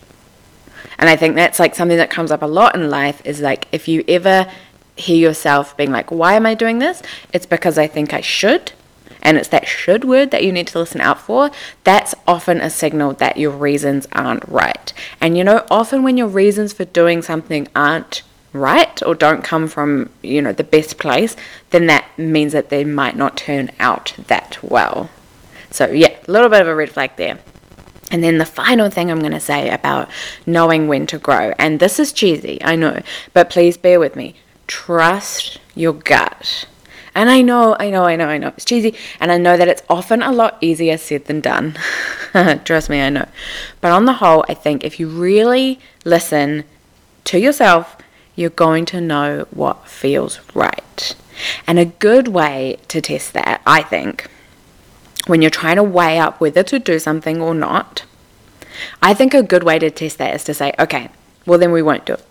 And 0.99 1.09
I 1.09 1.17
think 1.17 1.35
that's 1.35 1.59
like 1.59 1.75
something 1.75 1.99
that 1.99 2.11
comes 2.11 2.31
up 2.31 2.43
a 2.43 2.47
lot 2.47 2.75
in 2.75 2.91
life 2.91 3.21
is 3.25 3.41
like 3.41 3.69
if 3.73 3.89
you 3.89 4.05
ever 4.09 4.51
hear 4.97 5.17
yourself 5.17 5.77
being 5.77 5.91
like, 5.91 6.11
why 6.11 6.35
am 6.35 6.47
I 6.47 6.55
doing 6.55 6.79
this? 6.79 7.03
It's 7.33 7.47
because 7.47 7.79
I 7.79 7.87
think 7.87 8.15
I 8.15 8.21
should. 8.21 8.73
And 9.23 9.37
it's 9.37 9.49
that 9.49 9.67
should 9.67 10.05
word 10.05 10.31
that 10.31 10.45
you 10.45 10.53
need 10.53 10.69
to 10.69 10.79
listen 10.79 11.01
out 11.01 11.21
for. 11.21 11.51
That's 11.85 12.15
often 12.27 12.61
a 12.61 12.71
signal 12.71 13.13
that 13.15 13.37
your 13.37 13.51
reasons 13.51 14.07
aren't 14.13 14.47
right. 14.49 14.93
And 15.21 15.37
you 15.37 15.45
know, 15.45 15.67
often 15.71 16.03
when 16.03 16.17
your 16.17 16.29
reasons 16.29 16.73
for 16.73 16.85
doing 16.85 17.23
something 17.23 17.69
aren't 17.75 18.23
right 18.53 19.03
or 19.03 19.15
don't 19.15 19.45
come 19.45 19.69
from 19.69 20.11
you 20.23 20.41
know 20.41 20.53
the 20.53 20.65
best 20.65 20.99
place 20.99 21.37
then 21.71 21.87
that 21.87 22.07
means 22.19 22.53
that 22.53 22.71
they 22.71 22.85
might 22.85 23.17
not 23.17 23.37
turn 23.37 23.71
out 23.79 24.15
that 24.29 24.59
well 24.63 25.11
so 25.71 25.87
yeah 25.91 26.17
a 26.27 26.31
little 26.31 26.49
bit 26.49 26.63
of 26.63 26.69
a 26.69 26.75
red 26.75 26.91
flag 26.91 27.11
there 27.17 27.39
and 28.11 28.23
then 28.23 28.39
the 28.39 28.45
final 28.45 28.91
thing 28.91 29.11
I'm 29.11 29.21
going 29.21 29.33
to 29.33 29.41
say 29.41 29.71
about 29.71 30.09
knowing 30.47 30.89
when 30.89 31.07
to 31.09 31.19
grow, 31.19 31.53
and 31.59 31.81
this 31.81 31.99
is 31.99 32.13
cheesy, 32.13 32.63
I 32.63 32.77
know, 32.77 33.03
but 33.33 33.51
please 33.51 33.77
bear 33.77 33.99
with 33.99 34.17
me. 34.17 34.35
Trust 34.67 35.59
your 35.75 35.93
gut. 35.93 36.67
And 37.15 37.31
I 37.31 37.41
know, 37.41 37.77
I 37.81 37.89
know, 37.89 38.05
I 38.05 38.15
know, 38.15 38.29
I 38.29 38.37
know 38.37 38.49
it's 38.49 38.65
cheesy, 38.65 38.95
and 39.21 39.33
I 39.33 39.39
know 39.39 39.57
that 39.57 39.69
it's 39.69 39.83
often 39.89 40.23
a 40.23 40.31
lot 40.31 40.59
easier 40.61 40.99
said 40.99 41.25
than 41.25 41.41
done. 41.41 41.77
Trust 42.65 42.91
me, 42.91 43.01
I 43.01 43.09
know. 43.09 43.27
But 43.81 43.93
on 43.93 44.05
the 44.05 44.15
whole, 44.15 44.45
I 44.49 44.55
think 44.55 44.85
if 44.85 45.01
you 45.01 45.09
really 45.09 45.81
listen 46.05 46.65
to 47.25 47.39
yourself, 47.39 47.97
you're 48.35 48.51
going 48.51 48.85
to 48.87 49.01
know 49.01 49.47
what 49.51 49.89
feels 49.89 50.41
right. 50.55 51.17
And 51.67 51.79
a 51.79 51.87
good 51.87 52.29
way 52.29 52.79
to 52.89 53.01
test 53.01 53.33
that, 53.33 53.63
I 53.67 53.83
think, 53.83 54.29
when 55.27 55.43
you're 55.43 55.51
trying 55.51 55.77
to 55.77 55.83
weigh 55.83 56.19
up 56.19 56.41
whether 56.41 56.63
to 56.63 56.79
do 56.79 56.99
something 56.99 57.41
or 57.41 57.55
not, 57.55 58.05
I 59.03 59.15
think 59.15 59.35
a 59.35 59.43
good 59.43 59.63
way 59.63 59.79
to 59.79 59.91
test 59.91 60.19
that 60.19 60.35
is 60.35 60.45
to 60.45 60.55
say, 60.55 60.73
okay, 60.79 61.11
well, 61.47 61.59
then 61.59 61.73
we 61.73 61.83
won't 61.83 62.07
do 62.07 62.15
it. 62.15 62.25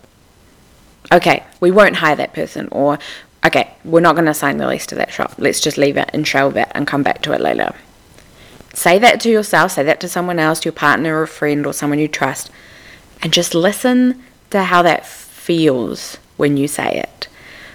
Okay, 1.12 1.44
we 1.60 1.70
won't 1.70 1.96
hire 1.96 2.16
that 2.16 2.32
person, 2.32 2.68
or 2.72 2.98
okay, 3.44 3.70
we're 3.84 4.00
not 4.00 4.14
going 4.14 4.26
to 4.26 4.34
sign 4.34 4.56
the 4.56 4.66
lease 4.66 4.86
to 4.86 4.94
that 4.96 5.12
shop. 5.12 5.34
Let's 5.38 5.60
just 5.60 5.78
leave 5.78 5.96
it 5.96 6.10
and 6.12 6.26
shelve 6.26 6.56
it 6.56 6.68
and 6.72 6.86
come 6.86 7.02
back 7.02 7.22
to 7.22 7.32
it 7.32 7.40
later. 7.40 7.74
Say 8.74 8.98
that 8.98 9.20
to 9.20 9.30
yourself, 9.30 9.72
say 9.72 9.84
that 9.84 10.00
to 10.00 10.08
someone 10.08 10.38
else, 10.38 10.64
your 10.64 10.72
partner 10.72 11.18
or 11.18 11.22
a 11.22 11.28
friend 11.28 11.64
or 11.64 11.72
someone 11.72 11.98
you 11.98 12.08
trust, 12.08 12.50
and 13.22 13.32
just 13.32 13.54
listen 13.54 14.22
to 14.50 14.64
how 14.64 14.82
that 14.82 15.06
feels 15.06 16.18
when 16.36 16.56
you 16.56 16.68
say 16.68 16.98
it. 16.98 17.28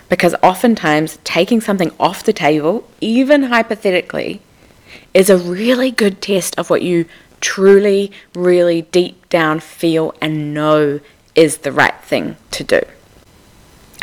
Because 0.10 0.36
oftentimes, 0.44 1.18
taking 1.24 1.62
something 1.62 1.92
off 2.00 2.24
the 2.24 2.34
table, 2.34 2.88
even 3.00 3.44
hypothetically, 3.44 4.42
is 5.14 5.30
a 5.30 5.38
really 5.38 5.92
good 5.92 6.22
test 6.22 6.58
of 6.58 6.70
what 6.70 6.82
you 6.82 7.06
truly, 7.40 8.12
really 8.34 8.84
deep 8.84 9.28
down 9.30 9.60
feel 9.60 10.14
and 10.22 10.54
know 10.54 11.00
is 11.36 11.58
the 11.60 11.72
right 11.72 12.00
thing 12.02 12.38
to 12.52 12.64
do. 12.64 12.82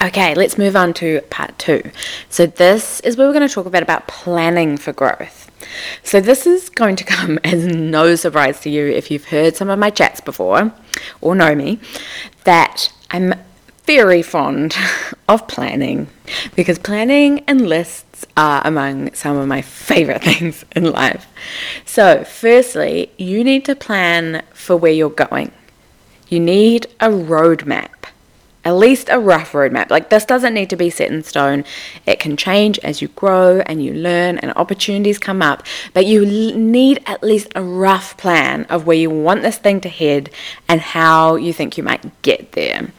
Okay, 0.00 0.34
let's 0.34 0.56
move 0.56 0.76
on 0.76 0.94
to 0.94 1.20
part 1.22 1.58
two. 1.58 1.90
So 2.28 2.46
this 2.46 3.00
is 3.00 3.16
where 3.16 3.26
we're 3.26 3.32
going 3.32 3.48
to 3.48 3.52
talk 3.52 3.66
about 3.66 3.82
about 3.82 4.06
planning 4.06 4.76
for 4.76 4.92
growth. 4.92 5.50
So 6.04 6.20
this 6.20 6.46
is 6.46 6.68
going 6.68 6.96
to 6.96 7.04
come 7.16 7.38
as 7.42 7.66
no 7.66 8.14
surprise 8.14 8.60
to 8.60 8.70
you 8.70 8.86
if 8.86 9.10
you've 9.10 9.26
heard 9.26 9.56
some 9.56 9.68
of 9.68 9.78
my 9.78 9.90
chats 9.90 10.20
before 10.20 10.72
or 11.20 11.34
know 11.34 11.54
me 11.54 11.80
that 12.44 12.92
I'm 13.10 13.34
very 13.84 14.22
fond 14.22 14.76
of 15.28 15.48
planning 15.48 16.08
because 16.54 16.78
planning 16.78 17.40
and 17.48 17.68
lists 17.68 18.07
are 18.36 18.62
among 18.64 19.12
some 19.14 19.36
of 19.36 19.48
my 19.48 19.62
favorite 19.62 20.22
things 20.22 20.64
in 20.74 20.90
life. 20.90 21.26
So, 21.84 22.24
firstly, 22.24 23.10
you 23.16 23.44
need 23.44 23.64
to 23.66 23.74
plan 23.74 24.42
for 24.52 24.76
where 24.76 24.92
you're 24.92 25.10
going. 25.10 25.52
You 26.28 26.40
need 26.40 26.86
a 27.00 27.08
roadmap 27.08 27.98
at 28.68 28.76
least 28.76 29.08
a 29.08 29.18
rough 29.18 29.52
roadmap. 29.52 29.88
Like 29.88 30.10
this 30.10 30.26
doesn't 30.26 30.52
need 30.52 30.68
to 30.68 30.76
be 30.76 30.90
set 30.90 31.10
in 31.10 31.22
stone. 31.22 31.64
It 32.04 32.20
can 32.20 32.36
change 32.36 32.78
as 32.80 33.00
you 33.00 33.08
grow 33.08 33.60
and 33.60 33.82
you 33.82 33.94
learn 33.94 34.36
and 34.36 34.52
opportunities 34.56 35.18
come 35.18 35.40
up, 35.40 35.62
but 35.94 36.04
you 36.04 36.26
need 36.26 37.02
at 37.06 37.22
least 37.22 37.48
a 37.54 37.62
rough 37.62 38.16
plan 38.18 38.64
of 38.64 38.86
where 38.86 38.96
you 38.96 39.08
want 39.08 39.40
this 39.40 39.56
thing 39.56 39.80
to 39.80 39.88
head 39.88 40.28
and 40.68 40.82
how 40.82 41.36
you 41.36 41.54
think 41.54 41.78
you 41.78 41.82
might 41.82 42.20
get 42.20 42.52
there. 42.52 42.92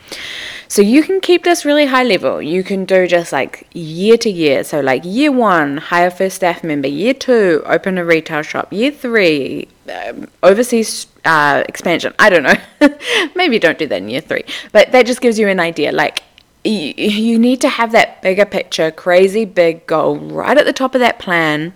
So 0.67 0.83
you 0.83 1.01
can 1.01 1.19
keep 1.19 1.43
this 1.43 1.65
really 1.65 1.87
high 1.87 2.03
level. 2.03 2.39
You 2.41 2.63
can 2.63 2.85
do 2.85 3.07
just 3.07 3.31
like 3.31 3.67
year 3.73 4.17
to 4.17 4.29
year. 4.29 4.63
So 4.63 4.81
like 4.81 5.01
year 5.03 5.31
one, 5.31 5.77
hire 5.77 6.11
first 6.11 6.35
staff 6.35 6.63
member. 6.63 6.87
Year 6.87 7.15
two, 7.15 7.63
open 7.65 7.97
a 7.97 8.05
retail 8.05 8.43
shop. 8.43 8.71
Year 8.71 8.91
three, 8.91 9.67
um, 9.91 10.27
overseas 10.43 11.07
uh, 11.25 11.63
expansion. 11.67 12.13
I 12.19 12.29
don't 12.29 12.43
know. 12.43 12.89
Maybe 13.35 13.57
don't 13.57 13.79
do 13.79 13.87
that 13.87 13.97
in 13.97 14.09
year 14.09 14.21
three. 14.21 14.43
But 14.71 14.91
that 14.91 15.07
just 15.07 15.21
gives 15.21 15.39
you 15.39 15.47
an 15.47 15.59
idea. 15.59 15.91
Like 15.91 16.21
you, 16.63 16.93
you 16.95 17.39
need 17.39 17.61
to 17.61 17.69
have 17.69 17.91
that 17.93 18.21
bigger 18.21 18.45
picture, 18.45 18.91
crazy 18.91 19.45
big 19.45 19.87
goal 19.87 20.17
right 20.17 20.57
at 20.57 20.65
the 20.65 20.73
top 20.73 20.93
of 20.93 20.99
that 20.99 21.17
plan, 21.17 21.73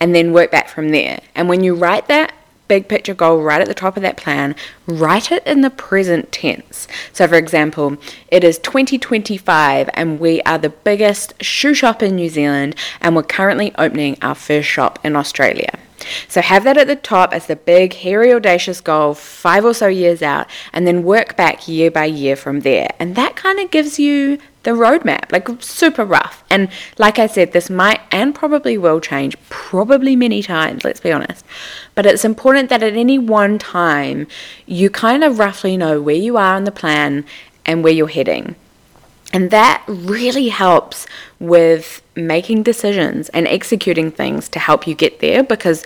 and 0.00 0.14
then 0.14 0.32
work 0.32 0.50
back 0.50 0.68
from 0.70 0.90
there. 0.90 1.20
And 1.34 1.48
when 1.48 1.62
you 1.62 1.74
write 1.74 2.08
that 2.08 2.32
big 2.70 2.86
picture 2.86 3.14
goal 3.14 3.42
right 3.42 3.60
at 3.60 3.66
the 3.66 3.74
top 3.74 3.96
of 3.96 4.02
that 4.04 4.16
plan, 4.16 4.54
write 4.86 5.32
it 5.32 5.44
in 5.44 5.60
the 5.60 5.70
present 5.70 6.30
tense. 6.30 6.86
So, 7.12 7.26
for 7.26 7.34
example, 7.34 7.96
it 8.28 8.44
is 8.44 8.60
2025 8.60 9.90
and 9.92 10.20
we 10.20 10.40
are 10.42 10.56
the 10.56 10.68
biggest 10.70 11.34
shoe 11.42 11.74
shop 11.74 12.00
in 12.00 12.14
New 12.14 12.28
Zealand 12.28 12.76
and 13.00 13.16
we're 13.16 13.24
currently 13.24 13.72
opening 13.76 14.16
our 14.22 14.36
first 14.36 14.68
shop 14.68 15.00
in 15.02 15.16
Australia. 15.16 15.80
So 16.28 16.40
have 16.40 16.64
that 16.64 16.76
at 16.76 16.86
the 16.86 16.96
top 16.96 17.32
as 17.32 17.46
the 17.46 17.56
big, 17.56 17.94
hairy, 17.94 18.32
audacious 18.32 18.80
goal, 18.80 19.14
five 19.14 19.64
or 19.64 19.74
so 19.74 19.86
years 19.88 20.22
out, 20.22 20.46
and 20.72 20.86
then 20.86 21.02
work 21.02 21.36
back 21.36 21.68
year 21.68 21.90
by 21.90 22.06
year 22.06 22.36
from 22.36 22.60
there. 22.60 22.90
And 22.98 23.16
that 23.16 23.36
kind 23.36 23.58
of 23.60 23.70
gives 23.70 23.98
you 23.98 24.38
the 24.62 24.72
roadmap, 24.72 25.32
like 25.32 25.48
super 25.62 26.04
rough. 26.04 26.44
And 26.50 26.68
like 26.98 27.18
I 27.18 27.26
said, 27.26 27.52
this 27.52 27.70
might 27.70 28.00
and 28.10 28.34
probably 28.34 28.76
will 28.76 29.00
change, 29.00 29.36
probably 29.48 30.16
many 30.16 30.42
times, 30.42 30.84
let's 30.84 31.00
be 31.00 31.12
honest. 31.12 31.44
But 31.94 32.06
it's 32.06 32.24
important 32.24 32.68
that 32.68 32.82
at 32.82 32.94
any 32.94 33.18
one 33.18 33.58
time, 33.58 34.26
you 34.66 34.90
kind 34.90 35.24
of 35.24 35.38
roughly 35.38 35.76
know 35.76 36.00
where 36.00 36.14
you 36.14 36.36
are 36.36 36.54
on 36.54 36.64
the 36.64 36.72
plan 36.72 37.24
and 37.64 37.82
where 37.82 37.92
you're 37.92 38.08
heading. 38.08 38.56
And 39.32 39.50
that 39.50 39.82
really 39.86 40.48
helps 40.48 41.06
with 41.38 42.02
making 42.16 42.64
decisions 42.64 43.28
and 43.30 43.46
executing 43.46 44.10
things 44.10 44.48
to 44.50 44.58
help 44.58 44.86
you 44.86 44.94
get 44.94 45.20
there 45.20 45.42
because 45.42 45.84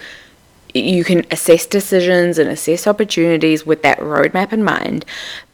you 0.74 1.04
can 1.04 1.24
assess 1.30 1.66
decisions 1.66 2.36
and 2.38 2.50
assess 2.50 2.86
opportunities 2.86 3.64
with 3.64 3.82
that 3.82 3.98
roadmap 3.98 4.52
in 4.52 4.64
mind, 4.64 5.04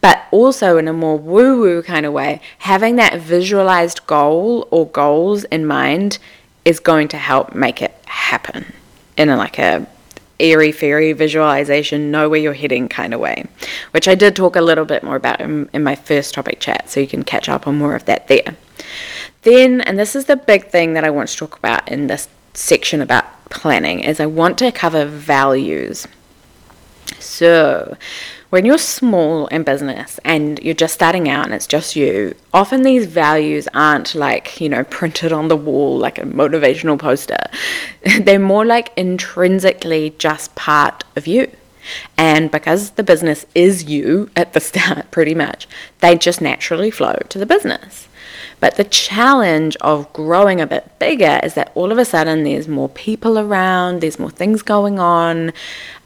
but 0.00 0.22
also 0.30 0.78
in 0.78 0.88
a 0.88 0.92
more 0.92 1.18
woo 1.18 1.60
woo 1.60 1.82
kind 1.82 2.06
of 2.06 2.12
way, 2.12 2.40
having 2.58 2.96
that 2.96 3.20
visualized 3.20 4.06
goal 4.06 4.66
or 4.70 4.86
goals 4.88 5.44
in 5.44 5.66
mind 5.66 6.18
is 6.64 6.80
going 6.80 7.08
to 7.08 7.18
help 7.18 7.54
make 7.54 7.82
it 7.82 7.94
happen 8.06 8.72
in 9.16 9.28
a, 9.28 9.36
like 9.36 9.58
a 9.58 9.86
airy 10.40 10.72
fairy 10.72 11.12
visualization, 11.12 12.10
know 12.10 12.28
where 12.28 12.40
you're 12.40 12.54
heading 12.54 12.88
kind 12.88 13.14
of 13.14 13.20
way, 13.20 13.44
which 13.92 14.08
I 14.08 14.14
did 14.14 14.34
talk 14.34 14.56
a 14.56 14.60
little 14.60 14.84
bit 14.84 15.02
more 15.02 15.16
about 15.16 15.40
in, 15.40 15.68
in 15.72 15.84
my 15.84 15.94
first 15.94 16.34
topic 16.34 16.60
chat, 16.60 16.90
so 16.90 17.00
you 17.00 17.06
can 17.06 17.22
catch 17.22 17.48
up 17.48 17.66
on 17.66 17.78
more 17.78 17.94
of 17.94 18.06
that 18.06 18.28
there. 18.28 18.56
Then, 19.42 19.80
and 19.82 19.98
this 19.98 20.16
is 20.16 20.26
the 20.26 20.36
big 20.36 20.66
thing 20.66 20.94
that 20.94 21.04
I 21.04 21.10
want 21.10 21.28
to 21.28 21.36
talk 21.36 21.56
about 21.56 21.88
in 21.88 22.06
this 22.06 22.28
section 22.54 23.00
about 23.00 23.24
planning 23.50 24.00
is 24.00 24.20
I 24.20 24.26
want 24.26 24.58
to 24.58 24.72
cover 24.72 25.04
values. 25.04 26.06
So, 27.18 27.96
when 28.50 28.64
you're 28.64 28.78
small 28.78 29.46
in 29.46 29.62
business 29.62 30.18
and 30.24 30.58
you're 30.60 30.74
just 30.74 30.94
starting 30.94 31.28
out 31.28 31.46
and 31.46 31.54
it's 31.54 31.68
just 31.68 31.96
you, 31.96 32.34
often 32.52 32.82
these 32.82 33.06
values 33.06 33.68
aren't 33.72 34.14
like, 34.14 34.60
you 34.60 34.68
know, 34.68 34.84
printed 34.84 35.32
on 35.32 35.48
the 35.48 35.56
wall 35.56 35.96
like 35.96 36.18
a 36.18 36.22
motivational 36.22 36.98
poster. 36.98 37.38
They're 38.20 38.38
more 38.38 38.64
like 38.64 38.92
intrinsically 38.96 40.14
just 40.18 40.54
part 40.56 41.04
of 41.16 41.26
you. 41.26 41.50
And 42.18 42.50
because 42.50 42.90
the 42.90 43.02
business 43.02 43.46
is 43.54 43.84
you 43.84 44.30
at 44.36 44.52
the 44.52 44.60
start, 44.70 45.10
pretty 45.10 45.34
much, 45.34 45.68
they 46.00 46.16
just 46.16 46.40
naturally 46.40 46.90
flow 46.90 47.18
to 47.28 47.38
the 47.38 47.46
business. 47.46 48.08
But 48.60 48.76
the 48.76 48.84
challenge 48.84 49.76
of 49.80 50.12
growing 50.12 50.60
a 50.60 50.66
bit 50.66 50.98
bigger 50.98 51.40
is 51.42 51.54
that 51.54 51.72
all 51.74 51.90
of 51.90 51.98
a 51.98 52.04
sudden 52.04 52.44
there's 52.44 52.68
more 52.68 52.90
people 52.90 53.38
around, 53.38 54.00
there's 54.00 54.18
more 54.18 54.30
things 54.30 54.62
going 54.62 54.98
on, 54.98 55.50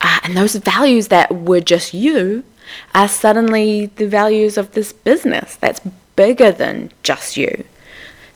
uh, 0.01 0.21
and 0.23 0.37
those 0.37 0.55
values 0.55 1.09
that 1.09 1.35
were 1.35 1.61
just 1.61 1.93
you 1.93 2.45
are 2.95 3.09
suddenly 3.09 3.87
the 3.97 4.07
values 4.07 4.57
of 4.57 4.73
this 4.73 4.93
business 4.93 5.57
that's 5.57 5.81
bigger 6.17 6.53
than 6.53 6.91
just 7.03 7.37
you. 7.37 7.65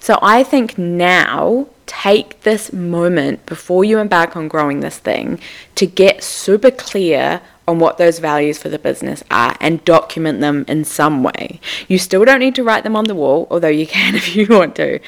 So 0.01 0.19
I 0.23 0.43
think 0.43 0.79
now 0.79 1.69
take 1.87 2.43
this 2.43 2.73
moment 2.73 3.47
before 3.47 3.85
you 3.85 3.99
embark 3.99 4.37
on 4.37 4.49
growing 4.49 4.81
this 4.81 4.99
thing 4.99 5.41
to 5.75 5.87
get 5.87 6.23
super 6.23 6.71
clear 6.71 7.41
on 7.69 7.79
what 7.79 7.99
those 7.99 8.19
values 8.19 8.59
for 8.59 8.71
the 8.71 8.79
business 8.79 9.23
are 9.31 9.55
and 9.61 9.85
document 9.85 10.41
them 10.41 10.65
in 10.67 10.85
some 10.85 11.23
way. 11.23 11.61
You 11.87 11.99
still 11.99 12.25
don't 12.25 12.41
need 12.41 12.55
to 12.55 12.65
write 12.65 12.83
them 12.83 12.97
on 12.97 13.05
the 13.05 13.15
wall, 13.15 13.47
although 13.51 13.69
you 13.69 13.87
can 13.87 14.15
if 14.17 14.35
you 14.35 14.47
want 14.49 14.75
to. 14.77 14.99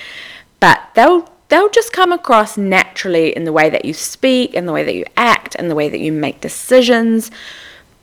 But 0.60 0.80
they'll 0.94 1.28
they'll 1.48 1.70
just 1.70 1.92
come 1.92 2.12
across 2.12 2.58
naturally 2.58 3.34
in 3.34 3.44
the 3.44 3.52
way 3.52 3.70
that 3.70 3.86
you 3.86 3.94
speak, 3.94 4.52
in 4.54 4.66
the 4.66 4.72
way 4.72 4.84
that 4.84 4.94
you 4.94 5.06
act, 5.16 5.54
in 5.54 5.68
the 5.68 5.74
way 5.74 5.88
that 5.88 6.00
you 6.00 6.12
make 6.12 6.42
decisions. 6.42 7.30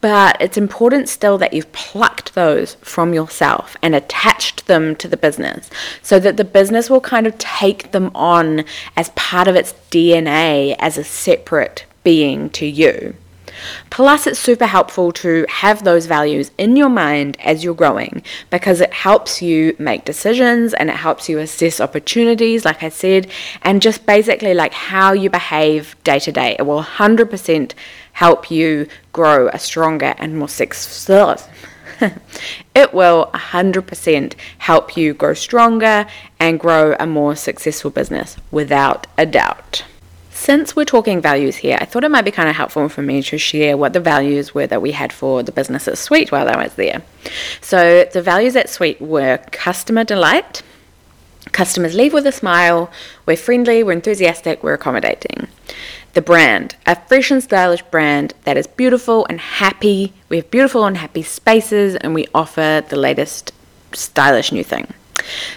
But 0.01 0.37
it's 0.39 0.57
important 0.57 1.07
still 1.07 1.37
that 1.37 1.53
you've 1.53 1.71
plucked 1.71 2.33
those 2.33 2.75
from 2.75 3.13
yourself 3.13 3.77
and 3.81 3.95
attached 3.95 4.67
them 4.67 4.95
to 4.97 5.07
the 5.07 5.17
business 5.17 5.69
so 6.01 6.19
that 6.19 6.37
the 6.37 6.43
business 6.43 6.89
will 6.89 7.01
kind 7.01 7.25
of 7.25 7.37
take 7.37 7.91
them 7.91 8.11
on 8.13 8.65
as 8.95 9.09
part 9.09 9.47
of 9.47 9.55
its 9.55 9.73
DNA 9.91 10.75
as 10.79 10.97
a 10.97 11.03
separate 11.03 11.85
being 12.03 12.49
to 12.51 12.65
you. 12.65 13.15
Plus, 13.89 14.27
it's 14.27 14.39
super 14.39 14.65
helpful 14.65 15.11
to 15.13 15.45
have 15.49 15.83
those 15.83 16.05
values 16.05 16.51
in 16.57 16.75
your 16.75 16.89
mind 16.89 17.37
as 17.43 17.63
you're 17.63 17.73
growing 17.73 18.21
because 18.49 18.81
it 18.81 18.93
helps 18.93 19.41
you 19.41 19.75
make 19.79 20.05
decisions 20.05 20.73
and 20.73 20.89
it 20.89 20.97
helps 20.97 21.29
you 21.29 21.39
assess 21.39 21.79
opportunities, 21.79 22.65
like 22.65 22.83
I 22.83 22.89
said, 22.89 23.27
and 23.61 23.81
just 23.81 24.05
basically 24.05 24.53
like 24.53 24.73
how 24.73 25.13
you 25.13 25.29
behave 25.29 25.95
day 26.03 26.19
to 26.19 26.31
day. 26.31 26.55
It 26.59 26.63
will 26.63 26.83
100% 26.83 27.73
help 28.13 28.49
you 28.49 28.87
grow 29.13 29.47
a 29.49 29.59
stronger 29.59 30.15
and 30.17 30.37
more 30.37 30.49
successful 30.49 31.37
it 32.75 32.93
will 32.93 33.29
100% 33.33 34.33
help 34.59 34.97
you 34.97 35.13
grow 35.13 35.33
stronger 35.33 36.05
and 36.39 36.59
grow 36.59 36.95
a 36.99 37.07
more 37.07 37.35
successful 37.35 37.91
business 37.91 38.37
without 38.51 39.07
a 39.17 39.25
doubt. 39.25 39.83
Since 40.37 40.75
we're 40.75 40.85
talking 40.85 41.19
values 41.19 41.57
here, 41.57 41.77
I 41.81 41.85
thought 41.85 42.05
it 42.05 42.11
might 42.11 42.23
be 42.23 42.31
kind 42.31 42.47
of 42.47 42.55
helpful 42.55 42.87
for 42.87 43.01
me 43.01 43.21
to 43.23 43.37
share 43.37 43.75
what 43.75 43.91
the 43.91 43.99
values 43.99 44.53
were 44.53 44.67
that 44.67 44.81
we 44.81 44.91
had 44.91 45.11
for 45.11 45.43
the 45.43 45.51
business 45.51 45.87
at 45.89 45.97
Sweet 45.97 46.31
while 46.31 46.47
I 46.47 46.55
was 46.63 46.75
there. 46.75 47.01
So, 47.59 48.05
the 48.13 48.21
values 48.21 48.55
at 48.55 48.69
Sweet 48.69 49.01
were 49.01 49.39
customer 49.51 50.05
delight, 50.05 50.61
customers 51.51 51.95
leave 51.95 52.13
with 52.13 52.25
a 52.27 52.31
smile, 52.31 52.89
we're 53.25 53.35
friendly, 53.35 53.83
we're 53.83 53.93
enthusiastic, 53.93 54.63
we're 54.63 54.75
accommodating. 54.75 55.47
The 56.13 56.21
brand, 56.21 56.75
a 56.85 56.95
fresh 56.95 57.31
and 57.31 57.43
stylish 57.43 57.81
brand 57.81 58.33
that 58.43 58.57
is 58.57 58.67
beautiful 58.67 59.25
and 59.29 59.41
happy. 59.41 60.13
We 60.29 60.37
have 60.37 60.51
beautiful 60.51 60.85
and 60.85 60.97
happy 60.97 61.23
spaces, 61.23 61.95
and 61.95 62.13
we 62.13 62.27
offer 62.33 62.85
the 62.87 62.95
latest 62.95 63.51
stylish 63.91 64.51
new 64.51 64.63
thing. 64.63 64.93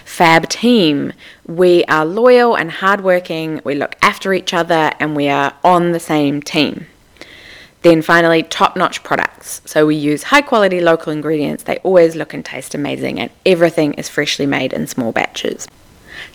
Fab 0.05 0.49
team, 0.49 1.13
we 1.45 1.83
are 1.85 2.05
loyal 2.05 2.55
and 2.55 2.71
hardworking, 2.71 3.61
we 3.63 3.75
look 3.75 3.95
after 4.01 4.33
each 4.33 4.53
other, 4.53 4.91
and 4.99 5.15
we 5.15 5.27
are 5.27 5.53
on 5.63 5.91
the 5.91 5.99
same 5.99 6.41
team. 6.41 6.87
Then 7.81 8.01
finally, 8.01 8.43
top 8.43 8.75
notch 8.75 9.03
products. 9.03 9.61
So 9.65 9.87
we 9.87 9.95
use 9.95 10.23
high 10.23 10.41
quality 10.41 10.79
local 10.81 11.11
ingredients, 11.11 11.63
they 11.63 11.77
always 11.77 12.15
look 12.15 12.33
and 12.33 12.45
taste 12.45 12.75
amazing, 12.75 13.19
and 13.19 13.31
everything 13.45 13.93
is 13.95 14.07
freshly 14.07 14.45
made 14.45 14.73
in 14.73 14.87
small 14.87 15.11
batches. 15.11 15.67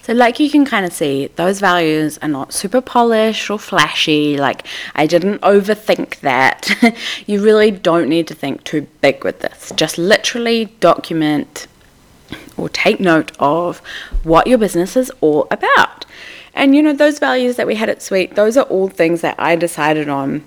So, 0.03 0.13
like 0.13 0.39
you 0.39 0.51
can 0.51 0.65
kind 0.65 0.87
of 0.87 0.93
see, 0.93 1.29
those 1.37 1.61
values 1.61 2.19
are 2.19 2.29
not 2.29 2.53
super 2.53 2.81
polished 2.81 3.51
or 3.51 3.59
flashy. 3.59 4.37
Like, 4.37 4.67
I 4.95 5.07
didn't 5.07 5.41
overthink 5.41 6.21
that. 6.21 6.69
you 7.27 7.43
really 7.43 7.71
don't 7.71 8.09
need 8.09 8.29
to 8.29 8.35
think 8.35 8.65
too 8.65 8.87
big 9.01 9.25
with 9.25 9.41
this. 9.41 9.73
Just 9.77 9.99
literally 9.99 10.67
document 10.81 11.67
or 12.57 12.69
take 12.69 13.01
note 13.01 13.33
of 13.39 13.79
what 14.23 14.47
your 14.47 14.59
business 14.59 14.97
is 14.97 15.11
all 15.21 15.47
about. 15.51 16.05
And 16.55 16.75
you 16.75 16.83
know, 16.83 16.93
those 16.93 17.19
values 17.19 17.57
that 17.57 17.67
we 17.67 17.75
had 17.75 17.89
at 17.89 18.03
Sweet, 18.03 18.35
those 18.35 18.57
are 18.57 18.65
all 18.65 18.89
things 18.89 19.21
that 19.21 19.37
I 19.39 19.57
decided 19.57 20.09
on 20.09 20.45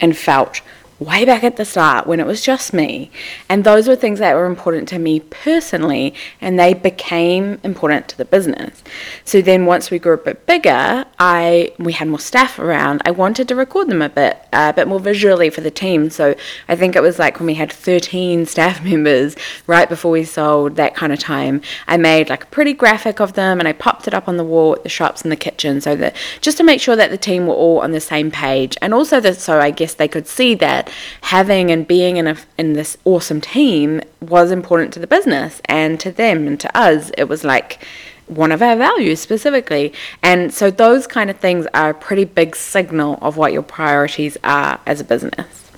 and 0.00 0.16
felt 0.16 0.60
way 1.04 1.24
back 1.24 1.44
at 1.44 1.56
the 1.56 1.64
start 1.64 2.06
when 2.06 2.20
it 2.20 2.26
was 2.26 2.42
just 2.42 2.72
me. 2.72 3.10
And 3.48 3.64
those 3.64 3.86
were 3.86 3.96
things 3.96 4.18
that 4.18 4.34
were 4.34 4.46
important 4.46 4.88
to 4.88 4.98
me 4.98 5.20
personally, 5.20 6.14
and 6.40 6.58
they 6.58 6.74
became 6.74 7.58
important 7.62 8.08
to 8.08 8.18
the 8.18 8.24
business. 8.24 8.82
So 9.24 9.42
then 9.42 9.66
once 9.66 9.90
we 9.90 9.98
grew 9.98 10.14
a 10.14 10.18
bit 10.18 10.46
bigger, 10.46 11.04
I 11.18 11.72
we 11.78 11.92
had 11.92 12.08
more 12.08 12.18
staff 12.18 12.58
around. 12.58 13.02
I 13.04 13.10
wanted 13.10 13.48
to 13.48 13.54
record 13.54 13.88
them 13.88 14.02
a 14.02 14.08
bit, 14.08 14.36
uh, 14.52 14.72
a 14.72 14.76
bit 14.76 14.88
more 14.88 15.00
visually 15.00 15.50
for 15.50 15.60
the 15.60 15.70
team. 15.70 16.10
So 16.10 16.34
I 16.68 16.76
think 16.76 16.96
it 16.96 17.02
was 17.02 17.18
like 17.18 17.38
when 17.38 17.46
we 17.46 17.54
had 17.54 17.72
13 17.72 18.46
staff 18.54 18.82
members 18.82 19.36
right 19.66 19.88
before 19.88 20.10
we 20.10 20.24
sold, 20.24 20.76
that 20.76 20.94
kind 20.94 21.12
of 21.12 21.18
time. 21.18 21.60
I 21.86 21.96
made 21.96 22.28
like 22.28 22.44
a 22.44 22.46
pretty 22.46 22.72
graphic 22.72 23.20
of 23.20 23.34
them, 23.34 23.58
and 23.58 23.68
I 23.68 23.72
popped 23.72 24.08
it 24.08 24.14
up 24.14 24.28
on 24.28 24.36
the 24.36 24.44
wall 24.44 24.74
at 24.74 24.82
the 24.82 24.88
shops 24.88 25.22
and 25.22 25.30
the 25.30 25.36
kitchen, 25.36 25.80
so 25.80 25.96
that 25.96 26.16
just 26.40 26.56
to 26.58 26.64
make 26.64 26.80
sure 26.80 26.96
that 26.96 27.10
the 27.10 27.18
team 27.18 27.46
were 27.46 27.54
all 27.54 27.80
on 27.80 27.92
the 27.92 28.00
same 28.00 28.30
page, 28.30 28.76
and 28.80 28.94
also 28.94 29.20
that 29.20 29.36
so 29.36 29.60
I 29.60 29.70
guess 29.70 29.94
they 29.94 30.08
could 30.08 30.26
see 30.26 30.54
that 30.56 30.90
having 31.22 31.70
and 31.70 31.86
being 31.86 32.16
in 32.16 32.26
a 32.26 32.36
in 32.58 32.74
this 32.74 32.96
awesome 33.04 33.40
team 33.40 34.00
was 34.20 34.50
important 34.50 34.92
to 34.94 35.00
the 35.00 35.06
business 35.06 35.60
and 35.66 35.98
to 36.00 36.10
them 36.10 36.46
and 36.46 36.60
to 36.60 36.76
us. 36.76 37.10
It 37.16 37.24
was 37.24 37.44
like 37.44 37.84
one 38.26 38.52
of 38.52 38.62
our 38.62 38.76
values 38.76 39.20
specifically. 39.20 39.92
And 40.22 40.52
so 40.52 40.70
those 40.70 41.06
kind 41.06 41.30
of 41.30 41.36
things 41.38 41.66
are 41.74 41.90
a 41.90 41.94
pretty 41.94 42.24
big 42.24 42.56
signal 42.56 43.18
of 43.20 43.36
what 43.36 43.52
your 43.52 43.62
priorities 43.62 44.36
are 44.42 44.80
as 44.86 45.00
a 45.00 45.04
business. 45.04 45.70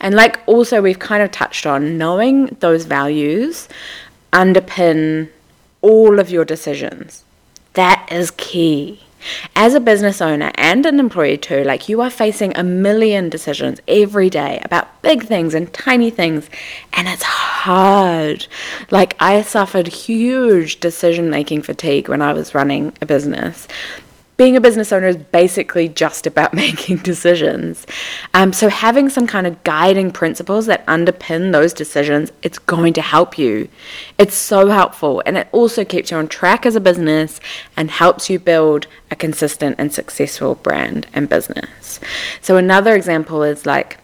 And 0.00 0.14
like 0.14 0.40
also 0.46 0.82
we've 0.82 0.98
kind 0.98 1.22
of 1.22 1.30
touched 1.30 1.66
on 1.66 1.98
knowing 1.98 2.56
those 2.60 2.84
values 2.84 3.68
underpin 4.32 5.30
all 5.82 6.18
of 6.18 6.30
your 6.30 6.44
decisions. 6.44 7.24
That 7.72 8.08
is 8.10 8.30
key. 8.32 9.05
As 9.54 9.74
a 9.74 9.80
business 9.80 10.20
owner 10.20 10.52
and 10.56 10.84
an 10.86 11.00
employee 11.00 11.38
too, 11.38 11.64
like 11.64 11.88
you 11.88 12.00
are 12.00 12.10
facing 12.10 12.56
a 12.56 12.62
million 12.62 13.28
decisions 13.28 13.80
every 13.88 14.30
day 14.30 14.60
about 14.64 15.02
big 15.02 15.24
things 15.24 15.54
and 15.54 15.72
tiny 15.72 16.10
things, 16.10 16.48
and 16.92 17.08
it's 17.08 17.22
hard. 17.22 18.46
Like 18.90 19.16
I 19.20 19.42
suffered 19.42 19.88
huge 19.88 20.80
decision 20.80 21.30
making 21.30 21.62
fatigue 21.62 22.08
when 22.08 22.22
I 22.22 22.32
was 22.32 22.54
running 22.54 22.92
a 23.00 23.06
business 23.06 23.66
being 24.36 24.56
a 24.56 24.60
business 24.60 24.92
owner 24.92 25.06
is 25.06 25.16
basically 25.16 25.88
just 25.88 26.26
about 26.26 26.52
making 26.64 26.98
decisions. 26.98 27.86
Um, 28.34 28.52
so 28.52 28.68
having 28.68 29.08
some 29.08 29.26
kind 29.26 29.46
of 29.46 29.62
guiding 29.64 30.10
principles 30.10 30.66
that 30.66 30.86
underpin 30.86 31.52
those 31.52 31.72
decisions, 31.72 32.32
it's 32.42 32.58
going 32.58 32.92
to 32.94 33.02
help 33.02 33.38
you. 33.38 33.68
It's 34.18 34.34
so 34.34 34.68
helpful, 34.68 35.22
and 35.24 35.36
it 35.36 35.48
also 35.52 35.84
keeps 35.84 36.10
you 36.10 36.16
on 36.16 36.28
track 36.28 36.66
as 36.66 36.76
a 36.76 36.80
business 36.80 37.40
and 37.76 37.90
helps 37.90 38.28
you 38.28 38.38
build 38.38 38.86
a 39.10 39.16
consistent 39.16 39.76
and 39.78 39.92
successful 39.92 40.56
brand 40.56 41.06
and 41.12 41.28
business. 41.28 42.00
So 42.40 42.56
another 42.56 42.94
example 42.94 43.42
is 43.42 43.66
like 43.66 43.98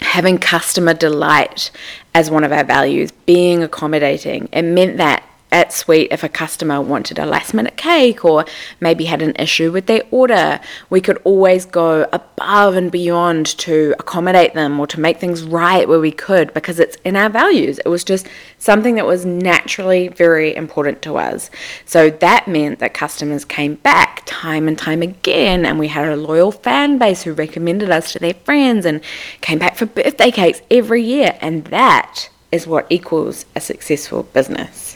having 0.00 0.38
customer 0.38 0.92
delight 0.92 1.70
as 2.14 2.30
one 2.30 2.44
of 2.44 2.52
our 2.52 2.64
values, 2.64 3.10
being 3.10 3.62
accommodating. 3.62 4.48
It 4.52 4.62
meant 4.62 4.98
that 4.98 5.24
at 5.54 5.72
Sweet 5.72 6.08
if 6.10 6.24
a 6.24 6.28
customer 6.28 6.80
wanted 6.80 7.16
a 7.16 7.24
last 7.24 7.54
minute 7.54 7.76
cake 7.76 8.24
or 8.24 8.44
maybe 8.80 9.04
had 9.04 9.22
an 9.22 9.36
issue 9.36 9.70
with 9.70 9.86
their 9.86 10.02
order. 10.10 10.58
We 10.90 11.00
could 11.00 11.18
always 11.22 11.64
go 11.64 12.06
above 12.12 12.74
and 12.74 12.90
beyond 12.90 13.46
to 13.58 13.94
accommodate 14.00 14.54
them 14.54 14.80
or 14.80 14.88
to 14.88 14.98
make 14.98 15.18
things 15.18 15.44
right 15.44 15.88
where 15.88 16.00
we 16.00 16.10
could 16.10 16.52
because 16.52 16.80
it's 16.80 16.96
in 17.04 17.14
our 17.14 17.30
values. 17.30 17.78
It 17.78 17.88
was 17.88 18.02
just 18.02 18.26
something 18.58 18.96
that 18.96 19.06
was 19.06 19.24
naturally 19.24 20.08
very 20.08 20.56
important 20.56 21.02
to 21.02 21.18
us. 21.18 21.50
So 21.84 22.10
that 22.10 22.48
meant 22.48 22.80
that 22.80 22.92
customers 22.92 23.44
came 23.44 23.76
back 23.76 24.22
time 24.26 24.66
and 24.66 24.76
time 24.76 25.02
again, 25.02 25.64
and 25.64 25.78
we 25.78 25.86
had 25.86 26.08
a 26.08 26.16
loyal 26.16 26.50
fan 26.50 26.98
base 26.98 27.22
who 27.22 27.32
recommended 27.32 27.90
us 27.90 28.12
to 28.12 28.18
their 28.18 28.34
friends 28.34 28.84
and 28.84 29.00
came 29.40 29.60
back 29.60 29.76
for 29.76 29.86
birthday 29.86 30.32
cakes 30.32 30.62
every 30.68 31.04
year. 31.04 31.38
And 31.40 31.64
that 31.66 32.28
is 32.50 32.66
what 32.66 32.86
equals 32.90 33.46
a 33.54 33.60
successful 33.60 34.24
business. 34.24 34.93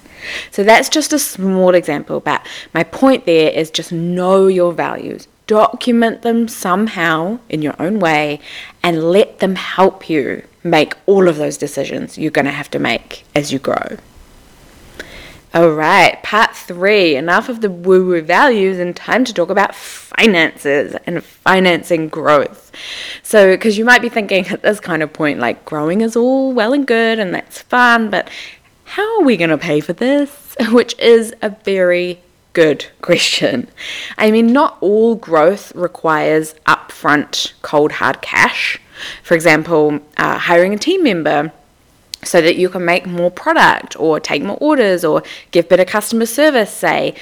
So 0.50 0.64
that's 0.64 0.88
just 0.88 1.12
a 1.12 1.18
small 1.18 1.74
example, 1.74 2.20
but 2.20 2.46
my 2.74 2.84
point 2.84 3.26
there 3.26 3.50
is 3.50 3.70
just 3.70 3.92
know 3.92 4.46
your 4.46 4.72
values. 4.72 5.28
Document 5.46 6.22
them 6.22 6.46
somehow 6.48 7.38
in 7.48 7.62
your 7.62 7.74
own 7.78 8.00
way 8.00 8.40
and 8.82 9.10
let 9.10 9.38
them 9.38 9.54
help 9.54 10.10
you 10.10 10.42
make 10.62 10.94
all 11.06 11.28
of 11.28 11.36
those 11.36 11.56
decisions 11.56 12.18
you're 12.18 12.30
going 12.30 12.44
to 12.44 12.50
have 12.50 12.70
to 12.70 12.78
make 12.78 13.24
as 13.34 13.52
you 13.52 13.58
grow. 13.58 13.96
All 15.54 15.70
right, 15.70 16.22
part 16.22 16.54
three. 16.54 17.16
Enough 17.16 17.48
of 17.48 17.62
the 17.62 17.70
woo 17.70 18.04
woo 18.04 18.20
values 18.20 18.78
and 18.78 18.94
time 18.94 19.24
to 19.24 19.32
talk 19.32 19.48
about 19.48 19.74
finances 19.74 20.94
and 21.06 21.24
financing 21.24 22.08
growth. 22.08 22.70
So, 23.22 23.54
because 23.54 23.78
you 23.78 23.86
might 23.86 24.02
be 24.02 24.10
thinking 24.10 24.46
at 24.48 24.60
this 24.60 24.78
kind 24.78 25.02
of 25.02 25.10
point, 25.10 25.38
like 25.38 25.64
growing 25.64 26.02
is 26.02 26.16
all 26.16 26.52
well 26.52 26.74
and 26.74 26.86
good 26.86 27.18
and 27.18 27.32
that's 27.32 27.62
fun, 27.62 28.10
but 28.10 28.28
how 28.88 29.20
are 29.20 29.24
we 29.24 29.37
going 29.37 29.51
to 29.51 29.59
pay 29.59 29.81
for 29.81 29.92
this? 29.92 30.57
Which 30.70 30.98
is 30.98 31.35
a 31.42 31.51
very 31.51 32.20
good 32.55 32.87
question. 33.03 33.68
I 34.16 34.31
mean, 34.31 34.53
not 34.53 34.79
all 34.81 35.14
growth 35.14 35.74
requires 35.74 36.55
upfront 36.66 37.53
cold 37.61 37.92
hard 37.92 38.22
cash. 38.22 38.81
For 39.22 39.35
example, 39.35 40.01
uh, 40.16 40.38
hiring 40.38 40.72
a 40.72 40.79
team 40.79 41.03
member 41.03 41.53
so 42.24 42.40
that 42.40 42.57
you 42.57 42.70
can 42.70 42.85
make 42.85 43.07
more 43.07 43.31
product 43.31 43.94
or 44.01 44.18
take 44.18 44.42
more 44.42 44.59
orders 44.59 45.05
or 45.05 45.22
give 45.51 45.68
better 45.68 45.85
customer 45.85 46.27
service, 46.27 46.72
say. 46.72 47.14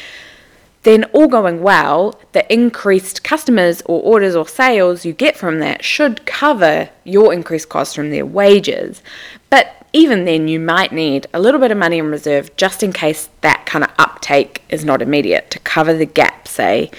Then, 0.86 1.02
all 1.06 1.26
going 1.26 1.62
well, 1.62 2.14
the 2.30 2.46
increased 2.52 3.24
customers 3.24 3.82
or 3.86 4.00
orders 4.02 4.36
or 4.36 4.46
sales 4.46 5.04
you 5.04 5.12
get 5.12 5.36
from 5.36 5.58
that 5.58 5.84
should 5.84 6.24
cover 6.26 6.90
your 7.02 7.32
increased 7.32 7.68
costs 7.68 7.92
from 7.92 8.10
their 8.10 8.24
wages. 8.24 9.02
But 9.50 9.84
even 9.92 10.26
then, 10.26 10.46
you 10.46 10.60
might 10.60 10.92
need 10.92 11.26
a 11.34 11.40
little 11.40 11.58
bit 11.58 11.72
of 11.72 11.76
money 11.76 11.98
in 11.98 12.08
reserve 12.12 12.54
just 12.54 12.84
in 12.84 12.92
case 12.92 13.28
that 13.40 13.66
kind 13.66 13.82
of 13.82 13.90
uptake 13.98 14.62
is 14.68 14.84
not 14.84 15.02
immediate 15.02 15.50
to 15.50 15.58
cover 15.58 15.92
the 15.92 16.06
gap, 16.06 16.46
say. 16.46 16.92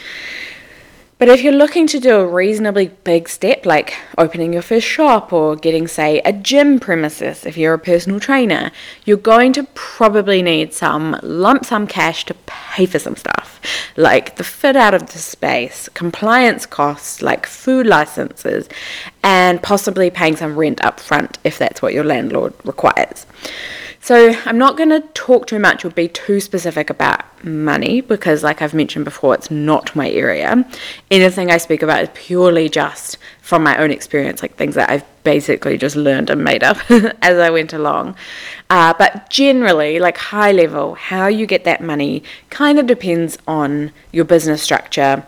But 1.20 1.30
if 1.30 1.42
you're 1.42 1.52
looking 1.54 1.88
to 1.88 2.00
do 2.00 2.16
a 2.18 2.28
reasonably 2.28 2.90
big 3.04 3.28
step 3.28 3.66
like 3.66 3.96
opening 4.20 4.54
your 4.54 4.62
first 4.62 4.86
shop 4.86 5.34
or 5.34 5.56
getting, 5.56 5.88
say, 5.88 6.20
a 6.20 6.32
gym 6.32 6.80
premises 6.80 7.44
if 7.44 7.58
you're 7.58 7.74
a 7.74 7.80
personal 7.80 8.20
trainer, 8.20 8.72
you're 9.04 9.18
going 9.18 9.52
to 9.54 9.64
probably 9.74 10.44
need 10.44 10.76
some 10.76 11.20
lump 11.24 11.66
sum 11.66 11.88
cash 11.88 12.24
to 12.26 12.36
pay 12.46 12.86
for 12.86 13.00
some 13.00 13.16
stuff 13.16 13.60
like 13.96 14.36
the 14.36 14.44
fit 14.44 14.76
out 14.76 14.94
of 14.94 15.12
the 15.12 15.18
space, 15.18 15.90
compliance 15.96 16.68
costs 16.68 17.24
like 17.24 17.48
food 17.48 17.88
licenses, 17.88 18.70
and 19.24 19.62
possibly 19.64 20.12
paying 20.12 20.36
some 20.36 20.56
rent 20.56 20.84
up 20.86 21.00
front 21.00 21.40
if 21.44 21.58
that's 21.58 21.82
what 21.82 21.96
your 21.96 22.04
landlord 22.04 22.54
requires. 22.64 23.26
So, 24.08 24.34
I'm 24.46 24.58
not 24.58 24.78
going 24.78 24.88
to 24.92 25.02
talk 25.16 25.48
too 25.48 25.60
much 25.60 25.84
or 25.84 25.90
be 25.90 26.08
too 26.08 26.40
specific 26.40 26.90
about 26.90 27.26
money 27.44 28.00
because, 28.00 28.42
like 28.42 28.62
I've 28.62 28.74
mentioned 28.74 29.04
before, 29.04 29.36
it's 29.36 29.52
not 29.52 29.94
my 29.98 30.10
area. 30.10 30.66
Anything 31.12 31.52
I 31.52 31.58
speak 31.58 31.84
about 31.84 32.04
is 32.04 32.10
purely 32.14 32.70
just 32.70 33.18
from 33.42 33.64
my 33.64 33.76
own 33.76 33.92
experience, 33.92 34.42
like 34.42 34.56
things 34.56 34.76
that 34.76 34.90
I've 34.90 35.04
basically 35.26 35.78
just 35.78 35.98
learned 35.98 36.30
and 36.30 36.42
made 36.42 36.64
up 36.64 36.78
as 36.90 37.38
I 37.38 37.50
went 37.50 37.74
along. 37.74 38.16
Uh, 38.70 38.94
but 38.98 39.30
generally, 39.30 40.00
like 40.00 40.18
high 40.18 40.54
level, 40.54 40.96
how 40.96 41.28
you 41.28 41.46
get 41.46 41.66
that 41.66 41.84
money 41.84 42.24
kind 42.50 42.80
of 42.80 42.88
depends 42.88 43.38
on 43.46 43.92
your 44.14 44.24
business 44.24 44.64
structure 44.64 45.28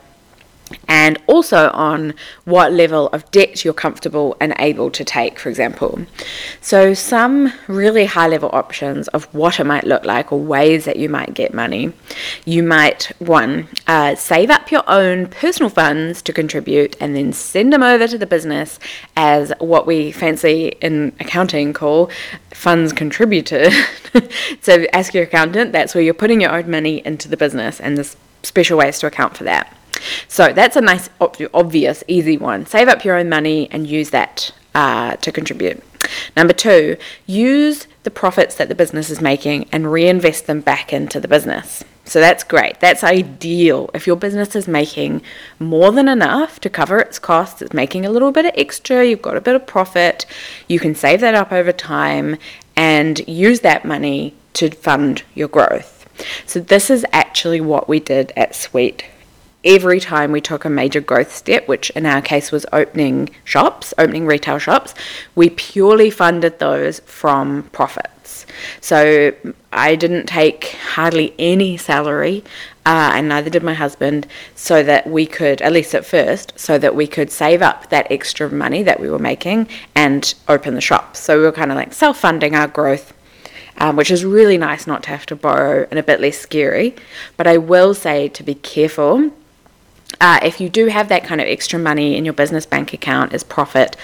and 0.88 1.18
also 1.28 1.70
on 1.72 2.14
what 2.46 2.72
level 2.74 3.08
of 3.08 3.30
debt 3.32 3.64
you're 3.64 3.74
comfortable 3.74 4.36
and 4.40 4.54
able 4.60 4.90
to 4.92 5.04
take, 5.04 5.40
for 5.40 5.50
example. 5.50 6.00
So, 6.62 6.94
some 6.94 7.54
really 7.68 8.06
high 8.06 8.28
level 8.28 8.50
options 8.54 9.08
of 9.10 9.26
what 9.34 9.60
it 9.60 9.66
might 9.66 9.84
look 9.84 10.06
like 10.06 10.32
or 10.32 10.40
ways 10.40 10.86
that 10.86 10.98
you 10.98 11.10
might 11.10 11.34
get 11.34 11.54
money. 11.54 11.94
You 12.46 12.64
might, 12.64 13.12
one, 13.20 13.68
uh, 13.88 14.16
save 14.16 14.50
up 14.50 14.72
your 14.72 14.84
own 14.90 15.28
personal 15.28 15.70
funds 15.70 16.22
to 16.24 16.34
contribute 16.34 16.96
and 17.00 17.16
then 17.16 17.34
send 17.34 17.74
them 17.74 17.84
over 17.84 18.08
to 18.08 18.18
the 18.18 18.28
business 18.28 18.80
as 19.16 19.54
what 19.60 19.86
we 19.86 20.12
fancy 20.12 20.70
in 20.82 21.14
accounting 21.20 21.74
call 21.74 22.10
funds 22.52 22.94
contributed. 22.94 23.74
so, 24.62 24.86
ask 24.94 25.14
your 25.14 25.24
accountant, 25.24 25.72
that's 25.72 25.96
where 25.96 26.04
you're 26.04 26.14
putting 26.14 26.42
your 26.42 26.52
own 26.52 26.70
money 26.70 27.06
into 27.06 27.28
the 27.28 27.38
business, 27.38 27.80
and 27.80 27.98
there's 27.98 28.16
special 28.44 28.78
ways 28.78 29.00
to 29.00 29.08
account 29.08 29.36
for 29.36 29.44
that. 29.44 29.76
So 30.28 30.54
that's 30.54 30.76
a 30.76 30.82
nice, 30.82 31.10
obvious, 31.20 32.04
easy 32.08 32.38
one. 32.38 32.66
Save 32.66 32.88
up 32.88 33.04
your 33.04 33.16
own 33.16 33.30
money 33.30 33.70
and 33.72 33.88
use 33.88 34.10
that 34.12 34.52
uh, 34.76 35.16
to 35.18 35.32
contribute. 35.32 35.84
Number 36.36 36.54
two, 36.54 36.98
use 37.26 37.88
the 38.04 38.12
profits 38.12 38.56
that 38.56 38.70
the 38.70 38.76
business 38.76 39.10
is 39.10 39.22
making 39.22 39.68
and 39.72 39.92
reinvest 39.92 40.48
them 40.48 40.62
back 40.62 40.94
into 40.94 41.20
the 41.20 41.28
business. 41.28 41.84
So 42.06 42.20
that's 42.20 42.44
great. 42.44 42.80
That's 42.80 43.04
ideal. 43.04 43.92
If 43.94 44.08
your 44.08 44.16
business 44.16 44.56
is 44.56 44.68
making 44.68 45.22
more 45.60 45.92
than 45.92 46.08
enough 46.08 46.60
to 46.62 46.70
cover 46.70 46.98
its 46.98 47.20
costs, 47.20 47.62
it's 47.62 47.74
making 47.74 48.06
a 48.06 48.10
little 48.10 48.32
bit 48.32 48.46
of 48.46 48.54
extra, 48.56 49.06
you've 49.06 49.22
got 49.22 49.38
a 49.38 49.42
bit 49.42 49.56
of 49.56 49.68
profit, 49.68 50.26
you 50.68 50.80
can 50.80 50.96
save 50.96 51.22
that 51.22 51.36
up 51.36 51.52
over 51.52 51.72
time 51.72 52.38
and 52.76 53.28
use 53.28 53.60
that 53.60 53.86
money 53.86 54.34
to 54.54 54.72
fund 54.72 55.24
your 55.36 55.50
growth. 55.50 56.08
So, 56.48 56.60
this 56.60 56.90
is 56.90 57.06
actually 57.14 57.62
what 57.62 57.88
we 57.88 58.00
did 58.00 58.34
at 58.36 58.56
Sweet 58.56 59.06
every 59.64 60.00
time 60.00 60.32
we 60.32 60.42
took 60.42 60.64
a 60.64 60.70
major 60.70 61.02
growth 61.02 61.36
step, 61.36 61.68
which 61.68 61.90
in 61.92 62.06
our 62.06 62.22
case 62.22 62.52
was 62.52 62.66
opening 62.72 63.30
shops, 63.44 63.94
opening 63.98 64.26
retail 64.26 64.58
shops, 64.58 64.94
we 65.36 65.50
purely 65.50 66.10
funded 66.10 66.60
those 66.60 67.00
from 67.02 67.64
profits. 67.72 68.46
So 68.82 69.34
I 69.72 69.96
didn't 69.96 70.28
take 70.28 70.66
hardly 70.94 71.34
any 71.38 71.78
salary, 71.78 72.44
uh, 72.86 73.12
and 73.14 73.30
neither 73.30 73.50
did 73.50 73.64
my 73.64 73.74
husband, 73.74 74.28
so 74.56 74.82
that 74.84 75.08
we 75.08 75.26
could, 75.26 75.62
at 75.62 75.72
least 75.72 75.94
at 75.94 76.06
first, 76.06 76.54
so 76.58 76.78
that 76.78 76.96
we 76.96 77.08
could 77.08 77.32
save 77.32 77.62
up 77.62 77.90
that 77.90 78.12
extra 78.12 78.50
money 78.50 78.84
that 78.84 79.00
we 79.00 79.10
were 79.10 79.20
making 79.20 79.68
and 79.96 80.34
open 80.48 80.76
the 80.76 80.82
shop. 80.82 81.16
So 81.16 81.38
we 81.38 81.44
were 81.44 81.52
kind 81.52 81.72
of 81.72 81.78
like 81.78 81.94
self 81.94 82.20
funding 82.20 82.56
our 82.56 82.68
growth. 82.68 83.14
Um, 83.82 83.96
which 83.96 84.12
is 84.12 84.26
really 84.26 84.58
nice 84.58 84.86
not 84.88 85.04
to 85.04 85.10
have 85.10 85.26
to 85.28 85.38
borrow 85.38 85.88
and 85.90 85.98
a 85.98 86.04
bit 86.04 86.20
less 86.20 86.38
scary. 86.38 86.98
But 87.38 87.48
I 87.48 87.58
will 87.58 87.94
say 87.94 88.28
to 88.28 88.44
be 88.44 88.56
careful 88.56 89.32
uh, 90.22 90.40
if 90.44 90.60
you 90.60 90.70
do 90.70 90.88
have 90.88 91.10
that 91.10 91.24
kind 91.24 91.42
of 91.42 91.48
extra 91.48 91.80
money 91.80 92.18
in 92.18 92.26
your 92.26 92.34
business 92.34 92.66
bank 92.66 92.94
account 92.94 93.34
as 93.34 93.44
profit, 93.44 93.96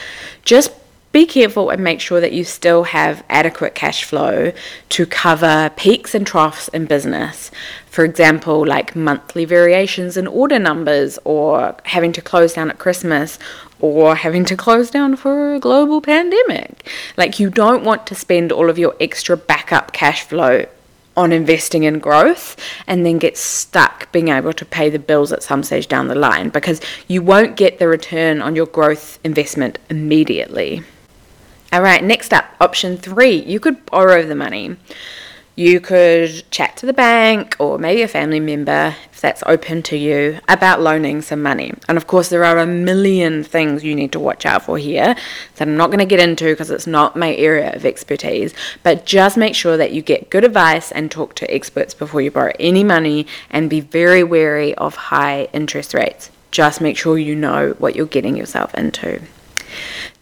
just 0.43 0.71
be 1.15 1.25
careful 1.25 1.69
and 1.69 1.81
make 1.81 2.01
sure 2.01 2.19
that 2.19 2.33
you 2.33 2.43
still 2.43 2.83
have 2.83 3.23
adequate 3.29 3.73
cash 3.73 4.03
flow 4.03 4.51
to 4.89 5.05
cover 5.05 5.71
peaks 5.77 6.13
and 6.13 6.27
troughs 6.27 6.67
in 6.67 6.85
business. 6.85 7.51
For 7.87 8.03
example, 8.03 8.67
like 8.67 8.97
monthly 8.97 9.45
variations 9.45 10.17
in 10.17 10.27
order 10.27 10.59
numbers, 10.59 11.17
or 11.23 11.77
having 11.85 12.11
to 12.11 12.21
close 12.21 12.51
down 12.51 12.69
at 12.69 12.79
Christmas, 12.79 13.39
or 13.79 14.15
having 14.15 14.43
to 14.43 14.57
close 14.57 14.91
down 14.91 15.15
for 15.15 15.55
a 15.55 15.59
global 15.61 16.01
pandemic. 16.01 16.85
Like, 17.15 17.39
you 17.39 17.49
don't 17.49 17.85
want 17.85 18.05
to 18.07 18.15
spend 18.15 18.51
all 18.51 18.69
of 18.69 18.77
your 18.77 18.93
extra 18.99 19.37
backup 19.37 19.93
cash 19.93 20.23
flow 20.23 20.65
on 21.17 21.32
investing 21.32 21.84
in 21.84 21.99
growth 21.99 22.58
and 22.88 23.06
then 23.06 23.17
get 23.17 23.38
stuck 23.38 24.12
being 24.12 24.30
able 24.30 24.54
to 24.54 24.65
pay 24.65 24.89
the 24.89 24.99
bills 24.99 25.32
at 25.32 25.43
some 25.43 25.63
stage 25.63 25.88
down 25.88 26.08
the 26.08 26.15
line 26.15 26.49
because 26.49 26.82
you 27.08 27.21
won't 27.21 27.56
get 27.56 27.80
the 27.80 27.88
return 27.88 28.41
on 28.41 28.56
your 28.56 28.65
growth 28.65 29.19
investment 29.23 29.80
immediately. 29.89 30.84
All 31.71 31.82
right, 31.82 32.04
next 32.04 32.34
up, 32.34 32.45
option 32.62 32.97
three, 32.97 33.36
you 33.36 33.60
could 33.60 33.86
borrow 33.86 34.25
the 34.25 34.36
money. 34.36 34.78
You 35.57 35.79
could 35.79 36.43
chat 36.51 36.75
to 36.77 36.85
the 36.85 36.91
bank 36.91 37.55
or 37.59 37.79
maybe 37.79 38.01
a 38.01 38.09
family 38.09 38.41
member, 38.41 38.93
if 39.13 39.21
that's 39.21 39.41
open 39.45 39.83
to 39.83 39.95
you, 39.97 40.39
about 40.49 40.81
loaning 40.81 41.21
some 41.21 41.41
money. 41.41 41.73
And 41.87 41.97
of 41.97 42.07
course, 42.07 42.27
there 42.27 42.43
are 42.43 42.57
a 42.57 42.65
million 42.65 43.41
things 43.41 43.81
you 43.81 43.95
need 43.95 44.11
to 44.11 44.19
watch 44.19 44.45
out 44.45 44.63
for 44.63 44.77
here 44.77 45.15
that 45.55 45.67
I'm 45.67 45.77
not 45.77 45.87
going 45.87 45.99
to 45.99 46.05
get 46.05 46.19
into 46.19 46.51
because 46.51 46.71
it's 46.71 46.87
not 46.87 47.15
my 47.15 47.33
area 47.35 47.73
of 47.73 47.85
expertise. 47.85 48.53
But 48.83 49.05
just 49.05 49.37
make 49.37 49.55
sure 49.55 49.77
that 49.77 49.93
you 49.93 50.01
get 50.01 50.29
good 50.29 50.43
advice 50.43 50.91
and 50.91 51.09
talk 51.09 51.35
to 51.35 51.49
experts 51.49 51.93
before 51.93 52.19
you 52.19 52.31
borrow 52.31 52.51
any 52.59 52.83
money 52.83 53.25
and 53.49 53.69
be 53.69 53.79
very 53.79 54.25
wary 54.25 54.75
of 54.75 54.95
high 54.95 55.45
interest 55.53 55.93
rates. 55.93 56.31
Just 56.51 56.81
make 56.81 56.97
sure 56.97 57.17
you 57.17 57.33
know 57.33 57.75
what 57.79 57.95
you're 57.95 58.07
getting 58.07 58.35
yourself 58.35 58.75
into. 58.75 59.21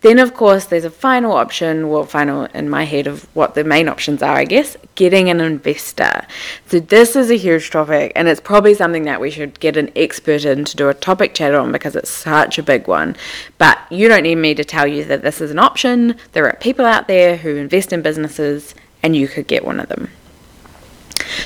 Then, 0.04 0.20
of 0.20 0.34
course, 0.34 0.66
there's 0.66 0.84
a 0.84 0.90
final 0.90 1.32
option, 1.32 1.88
well, 1.88 2.04
final 2.04 2.44
in 2.54 2.70
my 2.70 2.84
head 2.84 3.08
of 3.08 3.24
what 3.34 3.56
the 3.56 3.64
main 3.64 3.88
options 3.88 4.22
are, 4.22 4.36
I 4.36 4.44
guess, 4.44 4.76
getting 4.96 5.30
an 5.30 5.40
investor. 5.40 6.28
So, 6.68 6.82
this 6.82 7.16
is 7.16 7.32
a 7.32 7.38
huge 7.38 7.72
topic, 7.72 8.12
and 8.14 8.28
it's 8.28 8.42
probably 8.42 8.74
something 8.74 9.06
that 9.06 9.22
we 9.22 9.32
should 9.32 9.62
get 9.62 9.78
an 9.78 9.90
expert 9.96 10.44
in 10.44 10.66
to 10.66 10.76
do 10.76 10.90
a 10.90 10.94
topic 10.94 11.34
chat 11.34 11.56
on 11.56 11.72
because 11.72 11.96
it's 11.96 12.10
such 12.10 12.58
a 12.58 12.64
big 12.64 12.86
one. 12.90 13.16
But 13.58 13.80
you 13.90 14.10
don't 14.10 14.24
need 14.24 14.36
me 14.36 14.54
to 14.56 14.66
tell 14.66 14.86
you 14.86 15.06
that 15.06 15.22
this 15.22 15.40
is 15.40 15.52
an 15.52 15.60
option. 15.60 16.18
There 16.34 16.46
are 16.48 16.58
people 16.58 16.86
out 16.86 17.08
there 17.08 17.38
who 17.38 17.56
invest 17.56 17.94
in 17.94 18.02
businesses, 18.02 18.76
and 19.02 19.16
you 19.16 19.30
could 19.30 19.48
get 19.48 19.64
one 19.64 19.80
of 19.80 19.88
them. 19.88 20.10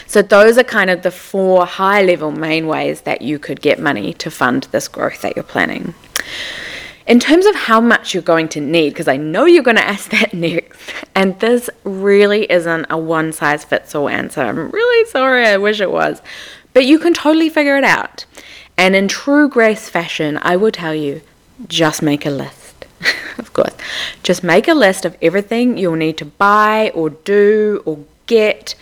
So, 0.07 0.23
those 0.23 0.57
are 0.57 0.63
kind 0.63 0.89
of 0.89 1.03
the 1.03 1.11
four 1.11 1.67
high 1.67 2.01
level 2.01 2.31
main 2.31 2.65
ways 2.65 3.01
that 3.01 3.21
you 3.21 3.37
could 3.37 3.61
get 3.61 3.79
money 3.79 4.13
to 4.15 4.31
fund 4.31 4.63
this 4.71 4.87
growth 4.87 5.21
that 5.21 5.35
you're 5.35 5.43
planning. 5.43 5.93
In 7.07 7.21
terms 7.21 7.45
of 7.45 7.55
how 7.55 7.79
much 7.79 8.13
you're 8.13 8.21
going 8.21 8.49
to 8.49 8.59
need, 8.59 8.89
because 8.89 9.07
I 9.07 9.15
know 9.15 9.45
you're 9.45 9.63
going 9.63 9.77
to 9.83 9.87
ask 9.87 10.11
that 10.11 10.33
next, 10.33 10.77
and 11.15 11.39
this 11.39 11.69
really 11.85 12.51
isn't 12.51 12.85
a 12.89 12.97
one 12.97 13.31
size 13.31 13.63
fits 13.63 13.95
all 13.95 14.09
answer. 14.09 14.41
I'm 14.41 14.69
really 14.69 15.09
sorry, 15.09 15.47
I 15.47 15.57
wish 15.57 15.79
it 15.79 15.91
was. 15.91 16.21
But 16.73 16.85
you 16.85 16.99
can 16.99 17.13
totally 17.13 17.49
figure 17.49 17.77
it 17.77 17.85
out. 17.85 18.25
And 18.77 18.95
in 18.95 19.07
true 19.07 19.49
grace 19.49 19.89
fashion, 19.89 20.37
I 20.41 20.57
will 20.57 20.71
tell 20.71 20.93
you 20.93 21.21
just 21.67 22.01
make 22.01 22.25
a 22.25 22.29
list. 22.29 22.85
of 23.37 23.53
course. 23.53 23.73
Just 24.21 24.43
make 24.43 24.67
a 24.67 24.73
list 24.73 25.05
of 25.05 25.17
everything 25.21 25.77
you'll 25.77 25.95
need 25.95 26.17
to 26.17 26.25
buy 26.25 26.91
or 26.93 27.11
do 27.11 27.81
or 27.85 27.99
get, 28.25 28.75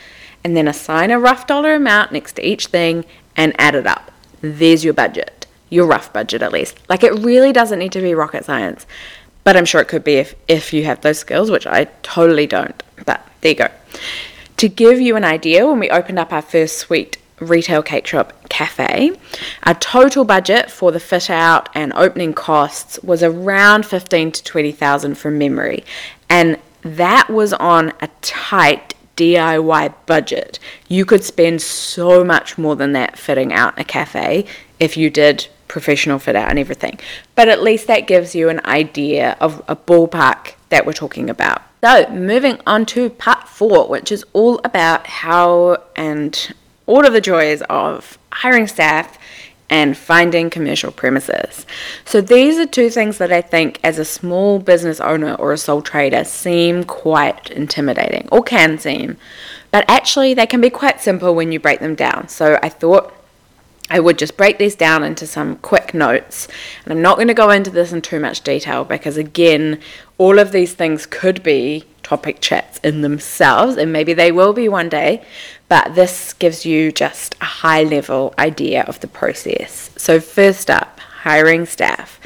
and 0.43 0.57
then 0.57 0.67
assign 0.67 1.11
a 1.11 1.19
rough 1.19 1.45
dollar 1.45 1.75
amount 1.75 2.11
next 2.11 2.33
to 2.33 2.45
each 2.45 2.67
thing 2.67 3.05
and 3.37 3.53
add 3.59 3.75
it 3.75 3.85
up. 3.85 4.11
There's 4.41 4.83
your 4.83 4.93
budget 4.93 5.34
your 5.75 5.85
rough 5.85 6.11
budget 6.13 6.41
at 6.41 6.53
least. 6.53 6.77
Like 6.89 7.03
it 7.03 7.13
really 7.19 7.51
doesn't 7.51 7.79
need 7.79 7.91
to 7.91 8.01
be 8.01 8.15
rocket 8.15 8.45
science, 8.45 8.87
but 9.43 9.57
I'm 9.57 9.65
sure 9.65 9.81
it 9.81 9.87
could 9.87 10.03
be 10.03 10.15
if, 10.15 10.33
if 10.47 10.73
you 10.73 10.85
have 10.85 11.01
those 11.01 11.19
skills, 11.19 11.51
which 11.51 11.67
I 11.67 11.85
totally 12.01 12.47
don't. 12.47 12.81
But 13.05 13.27
there 13.41 13.51
you 13.51 13.57
go. 13.57 13.67
To 14.57 14.69
give 14.69 15.01
you 15.01 15.17
an 15.17 15.25
idea, 15.25 15.67
when 15.67 15.79
we 15.79 15.89
opened 15.89 16.17
up 16.17 16.31
our 16.31 16.41
first 16.41 16.77
Sweet 16.77 17.17
retail 17.39 17.83
cake 17.83 18.07
shop 18.07 18.31
cafe, 18.49 19.11
our 19.63 19.73
total 19.75 20.23
budget 20.23 20.71
for 20.71 20.93
the 20.93 20.99
fit 20.99 21.29
out 21.29 21.67
and 21.75 21.91
opening 21.93 22.33
costs 22.33 22.97
was 23.03 23.21
around 23.21 23.85
15 23.85 24.31
to 24.31 24.43
20,000 24.43 25.15
from 25.15 25.37
memory. 25.37 25.83
And 26.29 26.57
that 26.83 27.29
was 27.29 27.51
on 27.51 27.91
a 27.99 28.07
tight 28.21 28.93
DIY 29.17 29.93
budget. 30.05 30.59
You 30.87 31.05
could 31.05 31.23
spend 31.23 31.61
so 31.61 32.23
much 32.23 32.57
more 32.57 32.75
than 32.75 32.93
that 32.93 33.17
fitting 33.17 33.51
out 33.51 33.79
a 33.79 33.83
cafe 33.83 34.45
if 34.79 34.95
you 34.97 35.09
did 35.09 35.47
professional 35.67 36.19
fit 36.19 36.35
out 36.35 36.49
and 36.49 36.59
everything. 36.59 36.99
But 37.35 37.49
at 37.49 37.61
least 37.61 37.87
that 37.87 38.07
gives 38.07 38.35
you 38.35 38.49
an 38.49 38.61
idea 38.65 39.37
of 39.39 39.63
a 39.67 39.75
ballpark 39.75 40.53
that 40.69 40.85
we're 40.85 40.93
talking 40.93 41.29
about. 41.29 41.61
So, 41.83 42.09
moving 42.09 42.59
on 42.65 42.85
to 42.87 43.09
part 43.11 43.47
four, 43.47 43.87
which 43.87 44.11
is 44.11 44.25
all 44.33 44.59
about 44.63 45.05
how 45.05 45.83
and 45.95 46.53
all 46.87 47.05
of 47.05 47.13
the 47.13 47.21
joys 47.21 47.61
of 47.69 48.17
hiring 48.31 48.67
staff 48.67 49.19
and 49.69 49.97
finding 49.97 50.49
commercial 50.49 50.91
premises. 50.91 51.65
So, 52.03 52.21
these 52.21 52.57
are 52.57 52.65
two 52.65 52.89
things 52.89 53.17
that 53.19 53.31
I 53.31 53.41
think, 53.41 53.79
as 53.83 53.99
a 53.99 54.05
small 54.05 54.57
business 54.59 54.99
owner 54.99 55.35
or 55.35 55.53
a 55.53 55.57
sole 55.57 55.81
trader, 55.81 56.23
seem 56.23 56.83
quite 56.85 57.51
intimidating 57.51 58.27
or 58.31 58.41
can 58.43 58.79
seem, 58.79 59.17
but 59.69 59.85
actually, 59.87 60.33
they 60.33 60.47
can 60.47 60.61
be 60.61 60.69
quite 60.69 61.01
simple 61.01 61.35
when 61.35 61.51
you 61.51 61.59
break 61.59 61.81
them 61.81 61.93
down. 61.93 62.29
So, 62.29 62.57
I 62.63 62.69
thought 62.69 63.13
I 63.89 63.99
would 63.99 64.17
just 64.17 64.35
break 64.35 64.57
these 64.57 64.75
down 64.75 65.03
into 65.03 65.27
some 65.27 65.57
quick 65.57 65.93
notes. 65.93 66.47
And 66.83 66.93
I'm 66.93 67.01
not 67.01 67.17
going 67.17 67.27
to 67.27 67.35
go 67.35 67.51
into 67.51 67.69
this 67.69 67.93
in 67.93 68.01
too 68.01 68.19
much 68.19 68.41
detail 68.41 68.83
because, 68.83 69.15
again, 69.15 69.79
all 70.17 70.39
of 70.39 70.51
these 70.51 70.73
things 70.73 71.05
could 71.05 71.43
be 71.43 71.83
topic 72.01 72.39
chats 72.41 72.79
in 72.79 73.01
themselves, 73.01 73.77
and 73.77 73.91
maybe 73.91 74.13
they 74.13 74.31
will 74.31 74.53
be 74.53 74.67
one 74.67 74.89
day. 74.89 75.23
But 75.67 75.93
this 75.93 76.33
gives 76.33 76.65
you 76.65 76.91
just 76.91 77.35
a 77.41 77.45
high 77.45 77.83
level 77.83 78.33
idea 78.39 78.83
of 78.83 78.99
the 79.01 79.07
process. 79.07 79.91
So, 79.97 80.19
first 80.19 80.69
up, 80.71 80.99
hiring 80.99 81.65
staff. 81.65 82.19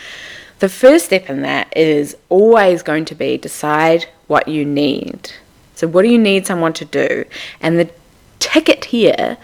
The 0.59 0.69
first 0.69 1.05
step 1.05 1.29
in 1.29 1.41
that 1.41 1.75
is 1.75 2.15
always 2.29 2.83
going 2.83 3.05
to 3.05 3.15
be 3.15 3.37
decide 3.37 4.05
what 4.27 4.47
you 4.47 4.65
need. 4.65 5.31
So, 5.75 5.87
what 5.87 6.03
do 6.03 6.09
you 6.09 6.17
need 6.17 6.45
someone 6.45 6.73
to 6.73 6.85
do? 6.85 7.25
And 7.61 7.79
the 7.79 7.89
ticket 8.39 8.85
here 8.85 9.37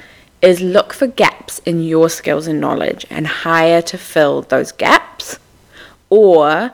is 0.46 0.62
look 0.62 0.94
for 0.94 1.08
gaps 1.08 1.60
in 1.60 1.82
your 1.82 2.10
skills 2.10 2.46
and 2.46 2.62
knowledge 2.62 3.06
and 3.10 3.26
hire 3.26 3.82
to 3.82 3.98
fill 3.98 4.44
those 4.44 4.72
gaps 4.72 5.40
or 6.10 6.72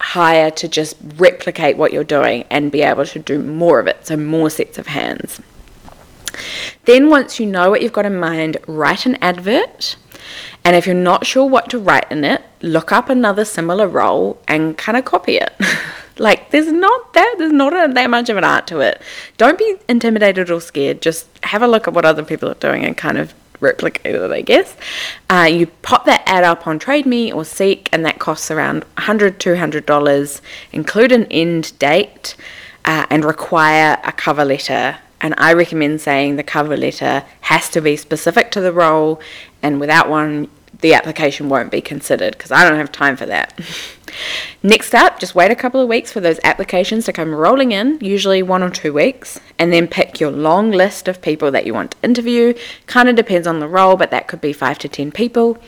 hire 0.00 0.50
to 0.50 0.66
just 0.66 0.96
replicate 1.16 1.76
what 1.76 1.92
you're 1.92 2.04
doing 2.04 2.44
and 2.50 2.72
be 2.72 2.82
able 2.82 3.04
to 3.04 3.18
do 3.18 3.38
more 3.38 3.78
of 3.78 3.86
it, 3.86 4.06
so 4.06 4.16
more 4.16 4.48
sets 4.48 4.78
of 4.78 4.86
hands. 4.86 5.40
Then, 6.84 7.10
once 7.10 7.38
you 7.38 7.46
know 7.46 7.70
what 7.70 7.82
you've 7.82 7.92
got 7.92 8.06
in 8.06 8.18
mind, 8.18 8.56
write 8.66 9.06
an 9.06 9.16
advert. 9.16 9.96
And 10.64 10.74
if 10.74 10.86
you're 10.86 10.94
not 10.94 11.26
sure 11.26 11.46
what 11.48 11.70
to 11.70 11.78
write 11.78 12.10
in 12.10 12.24
it, 12.24 12.42
look 12.62 12.92
up 12.92 13.08
another 13.08 13.44
similar 13.44 13.86
role 13.86 14.40
and 14.48 14.76
kind 14.76 14.96
of 14.96 15.04
copy 15.04 15.36
it. 15.36 15.52
like, 16.18 16.50
there's 16.50 16.72
not 16.72 17.12
that, 17.14 17.34
there's 17.38 17.52
not 17.52 17.72
a, 17.72 17.92
that 17.92 18.10
much 18.10 18.28
of 18.28 18.36
an 18.36 18.44
art 18.44 18.66
to 18.68 18.80
it. 18.80 19.00
Don't 19.36 19.58
be 19.58 19.76
intimidated 19.88 20.50
or 20.50 20.60
scared. 20.60 21.02
Just 21.02 21.26
have 21.44 21.62
a 21.62 21.68
look 21.68 21.86
at 21.86 21.94
what 21.94 22.04
other 22.04 22.24
people 22.24 22.48
are 22.48 22.54
doing 22.54 22.84
and 22.84 22.96
kind 22.96 23.18
of 23.18 23.34
replicate 23.60 24.14
it, 24.14 24.30
I 24.30 24.40
guess. 24.42 24.76
Uh, 25.30 25.48
you 25.50 25.66
pop 25.66 26.04
that 26.06 26.22
ad 26.26 26.44
up 26.44 26.66
on 26.66 26.78
TradeMe 26.78 27.34
or 27.34 27.44
Seek, 27.44 27.88
and 27.92 28.04
that 28.04 28.18
costs 28.18 28.50
around 28.50 28.84
$100, 28.96 29.38
$200, 29.38 30.40
include 30.72 31.12
an 31.12 31.26
end 31.26 31.78
date, 31.78 32.36
uh, 32.84 33.06
and 33.10 33.24
require 33.24 33.98
a 34.04 34.12
cover 34.12 34.44
letter. 34.44 34.98
And 35.20 35.34
I 35.38 35.54
recommend 35.54 36.00
saying 36.00 36.36
the 36.36 36.42
cover 36.42 36.76
letter 36.76 37.24
has 37.42 37.70
to 37.70 37.80
be 37.80 37.96
specific 37.96 38.50
to 38.52 38.60
the 38.60 38.72
role, 38.72 39.20
and 39.62 39.80
without 39.80 40.08
one, 40.08 40.48
the 40.80 40.94
application 40.94 41.48
won't 41.48 41.70
be 41.70 41.80
considered 41.80 42.32
because 42.32 42.52
I 42.52 42.68
don't 42.68 42.78
have 42.78 42.92
time 42.92 43.16
for 43.16 43.26
that. 43.26 43.58
Next 44.62 44.94
up, 44.94 45.18
just 45.18 45.34
wait 45.34 45.50
a 45.50 45.56
couple 45.56 45.80
of 45.80 45.88
weeks 45.88 46.12
for 46.12 46.20
those 46.20 46.40
applications 46.44 47.04
to 47.04 47.12
come 47.12 47.34
rolling 47.34 47.72
in, 47.72 47.98
usually 48.00 48.42
one 48.42 48.62
or 48.62 48.70
two 48.70 48.92
weeks, 48.92 49.40
and 49.58 49.72
then 49.72 49.88
pick 49.88 50.20
your 50.20 50.30
long 50.30 50.70
list 50.70 51.08
of 51.08 51.22
people 51.22 51.50
that 51.50 51.66
you 51.66 51.74
want 51.74 51.92
to 51.92 51.96
interview. 52.02 52.54
Kind 52.86 53.08
of 53.08 53.16
depends 53.16 53.46
on 53.46 53.60
the 53.60 53.68
role, 53.68 53.96
but 53.96 54.10
that 54.10 54.28
could 54.28 54.40
be 54.40 54.52
five 54.52 54.78
to 54.80 54.88
ten 54.88 55.10
people. 55.10 55.58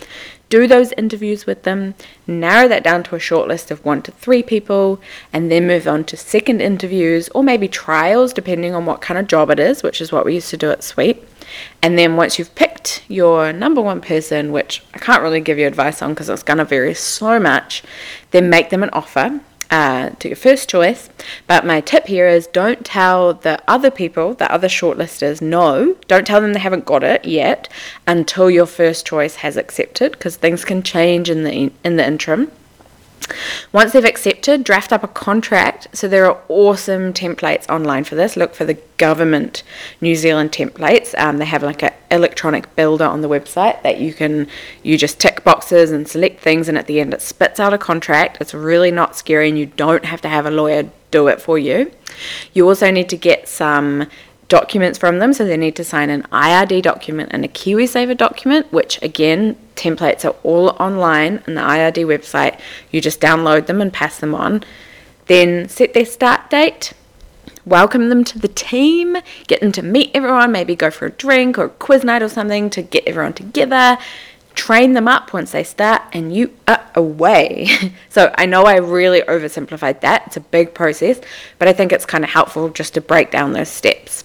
Do 0.50 0.66
those 0.66 0.92
interviews 0.92 1.44
with 1.44 1.64
them, 1.64 1.94
narrow 2.26 2.68
that 2.68 2.82
down 2.82 3.02
to 3.04 3.16
a 3.16 3.20
short 3.20 3.48
list 3.48 3.70
of 3.70 3.84
one 3.84 4.00
to 4.02 4.12
three 4.12 4.42
people, 4.42 4.98
and 5.30 5.50
then 5.50 5.66
move 5.66 5.86
on 5.86 6.04
to 6.04 6.16
second 6.16 6.62
interviews 6.62 7.28
or 7.34 7.42
maybe 7.42 7.68
trials, 7.68 8.32
depending 8.32 8.74
on 8.74 8.86
what 8.86 9.02
kind 9.02 9.18
of 9.18 9.26
job 9.26 9.50
it 9.50 9.60
is, 9.60 9.82
which 9.82 10.00
is 10.00 10.10
what 10.10 10.24
we 10.24 10.34
used 10.34 10.50
to 10.50 10.56
do 10.56 10.70
at 10.70 10.82
Sweet. 10.82 11.22
And 11.82 11.98
then 11.98 12.16
once 12.16 12.38
you've 12.38 12.54
picked 12.54 13.02
your 13.08 13.52
number 13.52 13.80
one 13.80 14.00
person, 14.00 14.52
which 14.52 14.82
I 14.94 14.98
can't 14.98 15.22
really 15.22 15.40
give 15.40 15.58
you 15.58 15.66
advice 15.66 16.02
on 16.02 16.10
because 16.10 16.28
it's 16.28 16.42
going 16.42 16.58
to 16.58 16.64
vary 16.64 16.94
so 16.94 17.38
much, 17.38 17.82
then 18.30 18.50
make 18.50 18.70
them 18.70 18.82
an 18.82 18.90
offer 18.92 19.40
uh, 19.70 20.10
to 20.10 20.28
your 20.28 20.36
first 20.36 20.68
choice. 20.68 21.10
But 21.46 21.66
my 21.66 21.80
tip 21.80 22.06
here 22.06 22.26
is 22.26 22.46
don't 22.46 22.84
tell 22.84 23.34
the 23.34 23.60
other 23.68 23.90
people, 23.90 24.34
the 24.34 24.50
other 24.52 24.68
shortlisters, 24.68 25.42
no. 25.42 25.96
Don't 26.06 26.26
tell 26.26 26.40
them 26.40 26.52
they 26.52 26.60
haven't 26.60 26.86
got 26.86 27.04
it 27.04 27.24
yet 27.24 27.68
until 28.06 28.50
your 28.50 28.66
first 28.66 29.06
choice 29.06 29.36
has 29.36 29.56
accepted 29.56 30.12
because 30.12 30.36
things 30.36 30.64
can 30.64 30.82
change 30.82 31.28
in 31.30 31.44
the 31.44 31.70
in 31.84 31.96
the 31.96 32.06
interim. 32.06 32.50
Once 33.72 33.92
they've 33.92 34.04
accepted, 34.04 34.64
draft 34.64 34.92
up 34.92 35.02
a 35.02 35.08
contract. 35.08 35.88
So 35.92 36.08
there 36.08 36.26
are 36.26 36.40
awesome 36.48 37.12
templates 37.12 37.68
online 37.68 38.04
for 38.04 38.14
this. 38.14 38.36
Look 38.36 38.54
for 38.54 38.64
the 38.64 38.78
government 38.96 39.62
New 40.00 40.14
Zealand 40.14 40.52
templates. 40.52 41.18
Um, 41.18 41.38
they 41.38 41.44
have 41.44 41.62
like 41.62 41.82
an 41.82 41.92
electronic 42.10 42.74
builder 42.76 43.04
on 43.04 43.20
the 43.20 43.28
website 43.28 43.82
that 43.82 44.00
you 44.00 44.12
can 44.12 44.48
you 44.82 44.96
just 44.98 45.20
tick 45.20 45.44
boxes 45.44 45.90
and 45.90 46.08
select 46.08 46.40
things, 46.40 46.68
and 46.68 46.78
at 46.78 46.86
the 46.86 47.00
end 47.00 47.14
it 47.14 47.22
spits 47.22 47.60
out 47.60 47.74
a 47.74 47.78
contract. 47.78 48.38
It's 48.40 48.54
really 48.54 48.90
not 48.90 49.16
scary, 49.16 49.48
and 49.48 49.58
you 49.58 49.66
don't 49.66 50.04
have 50.04 50.20
to 50.22 50.28
have 50.28 50.46
a 50.46 50.50
lawyer 50.50 50.90
do 51.10 51.28
it 51.28 51.40
for 51.40 51.58
you. 51.58 51.90
You 52.52 52.68
also 52.68 52.90
need 52.90 53.08
to 53.10 53.16
get 53.16 53.48
some 53.48 54.08
documents 54.48 54.98
from 54.98 55.18
them. 55.18 55.32
So 55.32 55.44
they 55.44 55.56
need 55.56 55.76
to 55.76 55.84
sign 55.84 56.10
an 56.10 56.22
IRD 56.24 56.82
document 56.82 57.30
and 57.32 57.44
a 57.44 57.48
KiwiSaver 57.48 58.16
document, 58.16 58.72
which 58.72 59.00
again, 59.02 59.56
templates 59.76 60.24
are 60.24 60.36
all 60.42 60.70
online 60.80 61.42
on 61.46 61.54
the 61.54 61.60
IRD 61.60 62.04
website. 62.06 62.58
You 62.90 63.00
just 63.00 63.20
download 63.20 63.66
them 63.66 63.80
and 63.80 63.92
pass 63.92 64.18
them 64.18 64.34
on. 64.34 64.64
Then 65.26 65.68
set 65.68 65.94
their 65.94 66.06
start 66.06 66.50
date. 66.50 66.92
Welcome 67.64 68.08
them 68.08 68.24
to 68.24 68.38
the 68.38 68.48
team, 68.48 69.18
get 69.46 69.60
them 69.60 69.72
to 69.72 69.82
meet 69.82 70.12
everyone, 70.14 70.52
maybe 70.52 70.74
go 70.74 70.90
for 70.90 71.04
a 71.04 71.10
drink 71.10 71.58
or 71.58 71.64
a 71.64 71.68
quiz 71.68 72.02
night 72.02 72.22
or 72.22 72.28
something 72.30 72.70
to 72.70 72.80
get 72.80 73.06
everyone 73.06 73.34
together 73.34 73.98
train 74.58 74.92
them 74.92 75.06
up 75.06 75.32
once 75.32 75.52
they 75.52 75.62
start, 75.62 76.02
and 76.12 76.34
you 76.34 76.52
are 76.66 76.84
away. 76.96 77.68
so 78.08 78.34
I 78.36 78.44
know 78.44 78.64
I 78.64 78.78
really 78.78 79.20
oversimplified 79.22 80.00
that. 80.00 80.26
It's 80.26 80.36
a 80.36 80.40
big 80.40 80.74
process, 80.74 81.20
but 81.60 81.68
I 81.68 81.72
think 81.72 81.92
it's 81.92 82.04
kind 82.04 82.24
of 82.24 82.30
helpful 82.30 82.68
just 82.68 82.94
to 82.94 83.00
break 83.00 83.30
down 83.30 83.52
those 83.52 83.68
steps. 83.68 84.24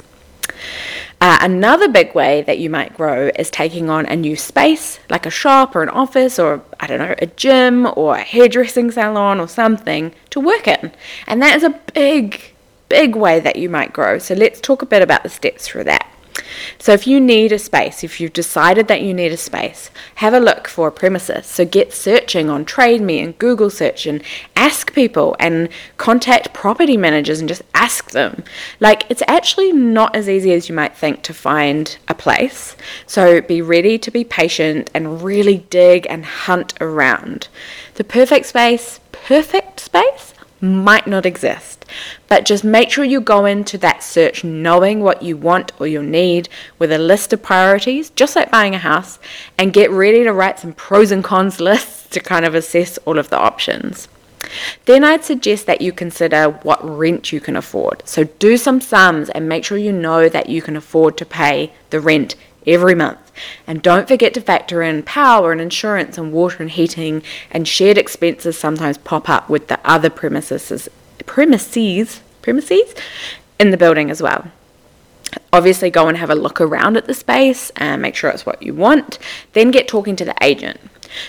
Uh, 1.24 1.38
another 1.40 1.88
big 1.88 2.14
way 2.14 2.42
that 2.42 2.60
you 2.60 2.70
might 2.70 2.94
grow 2.98 3.32
is 3.40 3.50
taking 3.50 3.90
on 3.90 4.06
a 4.08 4.14
new 4.14 4.36
space, 4.36 5.00
like 5.10 5.26
a 5.26 5.30
shop 5.30 5.74
or 5.74 5.82
an 5.82 5.88
office 5.88 6.38
or, 6.38 6.62
I 6.82 6.86
don't 6.86 7.00
know, 7.00 7.16
a 7.20 7.28
gym 7.28 7.88
or 7.96 8.18
a 8.18 8.22
hairdressing 8.22 8.92
salon 8.92 9.40
or 9.40 9.48
something 9.48 10.14
to 10.32 10.42
work 10.42 10.68
in. 10.68 10.92
And 11.26 11.42
that 11.42 11.56
is 11.56 11.64
a 11.64 11.80
big, 11.94 12.54
big 12.90 13.16
way 13.16 13.40
that 13.40 13.56
you 13.56 13.70
might 13.70 13.94
grow. 13.94 14.18
So 14.18 14.36
let's 14.36 14.60
talk 14.60 14.82
a 14.82 14.86
bit 14.86 15.02
about 15.02 15.24
the 15.24 15.30
steps 15.30 15.66
for 15.66 15.82
that. 15.86 16.13
So, 16.80 16.94
if 16.94 17.08
you 17.08 17.20
need 17.20 17.52
a 17.52 17.60
space, 17.60 18.04
if 18.04 18.20
you've 18.20 18.34
decided 18.34 18.88
that 18.88 19.02
you 19.02 19.14
need 19.14 19.32
a 19.32 19.38
space, 19.38 19.90
have 20.16 20.34
a 20.34 20.40
look 20.40 20.68
for 20.68 20.88
a 20.88 20.92
premises. 20.92 21.46
So, 21.46 21.66
get 21.66 21.94
searching 21.94 22.50
on 22.50 22.66
TradeMe 22.66 23.24
and 23.24 23.38
Google 23.38 23.70
search 23.70 24.06
and 24.06 24.22
ask 24.56 24.94
people 24.94 25.36
and 25.40 25.70
contact 25.98 26.54
property 26.54 26.98
managers 26.98 27.40
and 27.40 27.48
just 27.48 27.64
ask 27.74 28.12
them. 28.12 28.44
Like, 28.80 29.06
it's 29.10 29.24
actually 29.28 29.72
not 29.72 30.16
as 30.16 30.28
easy 30.28 30.54
as 30.54 30.70
you 30.70 30.76
might 30.76 30.96
think 30.96 31.22
to 31.24 31.34
find 31.34 31.98
a 32.08 32.14
place. 32.14 32.76
So, 33.06 33.42
be 33.42 33.62
ready 33.62 33.98
to 34.00 34.12
be 34.12 34.24
patient 34.24 34.90
and 34.94 35.22
really 35.22 35.60
dig 35.70 36.08
and 36.10 36.26
hunt 36.26 36.74
around. 36.82 37.48
The 37.96 38.04
perfect 38.04 38.48
space, 38.48 39.00
perfect 39.12 39.80
space 39.80 40.33
might 40.64 41.06
not 41.06 41.26
exist. 41.26 41.86
But 42.28 42.46
just 42.46 42.64
make 42.64 42.90
sure 42.90 43.04
you 43.04 43.22
go 43.22 43.46
into 43.46 43.78
that 43.80 44.02
search 44.02 44.44
knowing 44.44 45.02
what 45.02 45.22
you 45.22 45.38
want 45.38 45.74
or 45.80 45.86
you 45.86 46.02
need 46.02 46.50
with 46.80 46.92
a 46.92 46.98
list 46.98 47.34
of 47.34 47.44
priorities, 47.44 48.10
just 48.12 48.36
like 48.36 48.50
buying 48.50 48.74
a 48.74 48.80
house, 48.80 49.20
and 49.58 49.74
get 49.74 49.92
ready 49.92 50.24
to 50.24 50.34
write 50.34 50.60
some 50.60 50.74
pros 50.74 51.12
and 51.12 51.24
cons 51.24 51.60
lists 51.60 52.08
to 52.10 52.20
kind 52.20 52.46
of 52.46 52.56
assess 52.56 52.98
all 53.00 53.20
of 53.20 53.30
the 53.30 53.38
options. 53.38 54.08
Then 54.86 55.04
I'd 55.04 55.24
suggest 55.24 55.66
that 55.68 55.82
you 55.82 55.92
consider 55.92 56.50
what 56.64 56.84
rent 56.84 57.32
you 57.32 57.40
can 57.40 57.56
afford. 57.56 58.04
So 58.06 58.26
do 58.26 58.58
some 58.58 58.82
sums 58.82 59.30
and 59.30 59.48
make 59.48 59.66
sure 59.66 59.78
you 59.78 59.92
know 59.92 60.30
that 60.30 60.50
you 60.50 60.62
can 60.62 60.76
afford 60.76 61.18
to 61.18 61.26
pay 61.26 61.74
the 61.90 62.00
rent 62.00 62.36
every 62.66 62.96
month. 62.96 63.23
And 63.66 63.82
don't 63.82 64.08
forget 64.08 64.34
to 64.36 64.42
factor 64.42 64.82
in 64.82 65.04
power 65.04 65.52
and 65.52 65.62
insurance 65.62 66.18
and 66.18 66.32
water 66.32 66.62
and 66.62 66.72
heating 66.72 67.24
and 67.52 67.68
shared 67.68 67.98
expenses 67.98 68.58
sometimes 68.58 68.98
pop 68.98 69.30
up 69.30 69.50
with 69.50 69.68
the 69.68 69.80
other 69.84 70.10
premises 70.10 70.90
premises 71.26 72.22
premises 72.42 72.94
in 73.60 73.72
the 73.72 73.78
building 73.78 74.12
as 74.12 74.22
well. 74.22 74.52
Obviously, 75.52 75.90
go 75.90 76.08
and 76.08 76.18
have 76.18 76.30
a 76.30 76.36
look 76.36 76.62
around 76.62 76.98
at 76.98 77.06
the 77.06 77.14
space 77.14 77.72
and 77.76 78.02
make 78.02 78.16
sure 78.16 78.30
it's 78.30 78.46
what 78.46 78.62
you 78.62 78.74
want. 78.74 79.18
Then 79.54 79.72
get 79.72 79.88
talking 79.88 80.16
to 80.18 80.26
the 80.26 80.36
agent. 80.42 80.80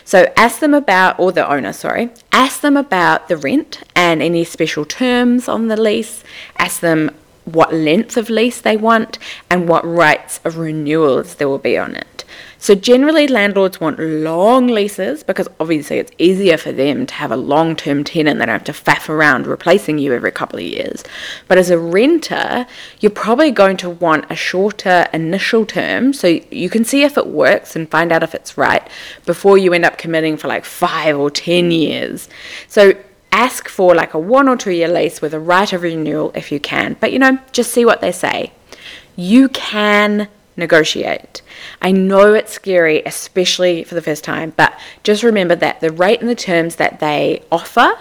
So 0.05 0.33
ask 0.37 0.61
them 0.61 0.75
about, 0.75 1.19
or 1.19 1.33
the 1.33 1.51
owner, 1.51 1.73
sorry, 1.73 2.11
ask 2.33 2.61
them 2.61 2.77
about 2.77 3.29
the 3.29 3.37
rent 3.37 3.83
and 3.95 4.23
any 4.23 4.45
special 4.45 4.85
terms 4.85 5.49
on 5.49 5.69
the 5.69 5.81
lease. 5.81 6.25
Ask 6.59 6.81
them 6.81 7.15
what 7.45 7.75
length 7.75 8.17
of 8.17 8.31
lease 8.31 8.61
they 8.61 8.77
want 8.77 9.19
and 9.51 9.69
what 9.69 9.85
rights 9.87 10.41
of 10.45 10.57
renewals 10.57 11.37
there 11.37 11.49
will 11.49 11.59
be 11.59 11.77
on 11.77 11.95
it. 11.95 12.15
So, 12.65 12.75
generally, 12.75 13.29
landlords 13.29 13.79
want 13.79 13.99
long 13.99 14.69
leases 14.69 15.23
because 15.23 15.49
obviously 15.61 15.99
it's 15.99 16.11
easier 16.17 16.57
for 16.57 16.73
them 16.73 17.05
to 17.05 17.13
have 17.13 17.31
a 17.31 17.37
long 17.37 17.77
term 17.77 18.05
tenant. 18.05 18.39
They 18.39 18.47
don't 18.47 18.55
have 18.55 18.65
to 18.65 18.73
faff 18.73 19.11
around 19.11 19.47
replacing 19.47 19.99
you 19.99 20.15
every 20.15 20.33
couple 20.33 20.59
of 20.59 20.65
years. 20.65 21.05
But 21.47 21.59
as 21.59 21.69
a 21.69 21.79
renter, 21.79 22.67
you're 23.01 23.11
probably 23.11 23.51
going 23.51 23.77
to 23.77 23.91
want 23.91 24.25
a 24.31 24.35
shorter 24.35 25.07
initial 25.13 25.67
term 25.67 26.15
so 26.15 26.41
you 26.51 26.71
can 26.71 26.87
see 26.87 27.03
if 27.03 27.19
it 27.19 27.27
works 27.27 27.77
and 27.77 27.91
find 27.91 28.11
out 28.11 28.23
if 28.23 28.35
it's 28.35 28.57
right 28.57 28.89
before 29.27 29.59
you 29.59 29.75
end 29.75 29.85
up 29.85 29.99
committing 29.99 30.39
for 30.39 30.49
like 30.49 30.65
five 30.65 31.19
or 31.19 31.31
ten 31.31 31.71
years. 31.71 32.31
So, 32.67 32.95
ask 33.35 33.69
for 33.69 33.97
like 33.97 34.15
a 34.15 34.19
one 34.19 34.49
or 34.49 34.57
two 34.57 34.71
year 34.71 34.89
lease 34.89 35.21
with 35.21 35.35
a 35.35 35.41
right 35.41 35.73
of 35.73 35.83
renewal 35.83 36.31
if 36.35 36.53
you 36.53 36.61
can. 36.61 36.97
But 37.01 37.13
you 37.13 37.19
know, 37.19 37.39
just 37.53 37.73
see 37.73 37.85
what 37.85 38.01
they 38.01 38.13
say. 38.13 38.53
You 39.17 39.49
can 39.49 40.29
negotiate. 40.57 41.43
I 41.83 41.91
know 41.91 42.33
it's 42.33 42.53
scary, 42.53 43.03
especially 43.05 43.83
for 43.83 43.97
the 43.97 44.03
first 44.03 44.23
time, 44.23 44.53
but 44.57 44.79
just 45.03 45.25
remember 45.25 45.57
that 45.57 45.81
the 45.81 45.91
rate 45.91 46.21
and 46.21 46.29
the 46.29 46.37
terms 46.37 46.77
that 46.77 47.01
they 47.01 47.43
offer 47.51 47.99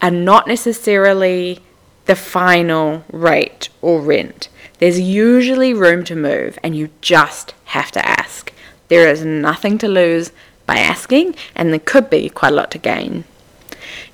are 0.00 0.10
not 0.10 0.46
necessarily 0.46 1.60
the 2.06 2.16
final 2.16 3.04
rate 3.12 3.68
or 3.82 4.00
rent. 4.00 4.48
There's 4.78 4.98
usually 4.98 5.74
room 5.74 6.04
to 6.04 6.16
move, 6.16 6.58
and 6.62 6.74
you 6.74 6.88
just 7.02 7.54
have 7.66 7.90
to 7.92 8.08
ask. 8.08 8.50
There 8.88 9.08
is 9.10 9.22
nothing 9.24 9.76
to 9.78 9.88
lose 9.88 10.32
by 10.64 10.78
asking, 10.78 11.34
and 11.54 11.70
there 11.70 11.80
could 11.80 12.08
be 12.08 12.30
quite 12.30 12.52
a 12.52 12.56
lot 12.56 12.70
to 12.70 12.78
gain. 12.78 13.24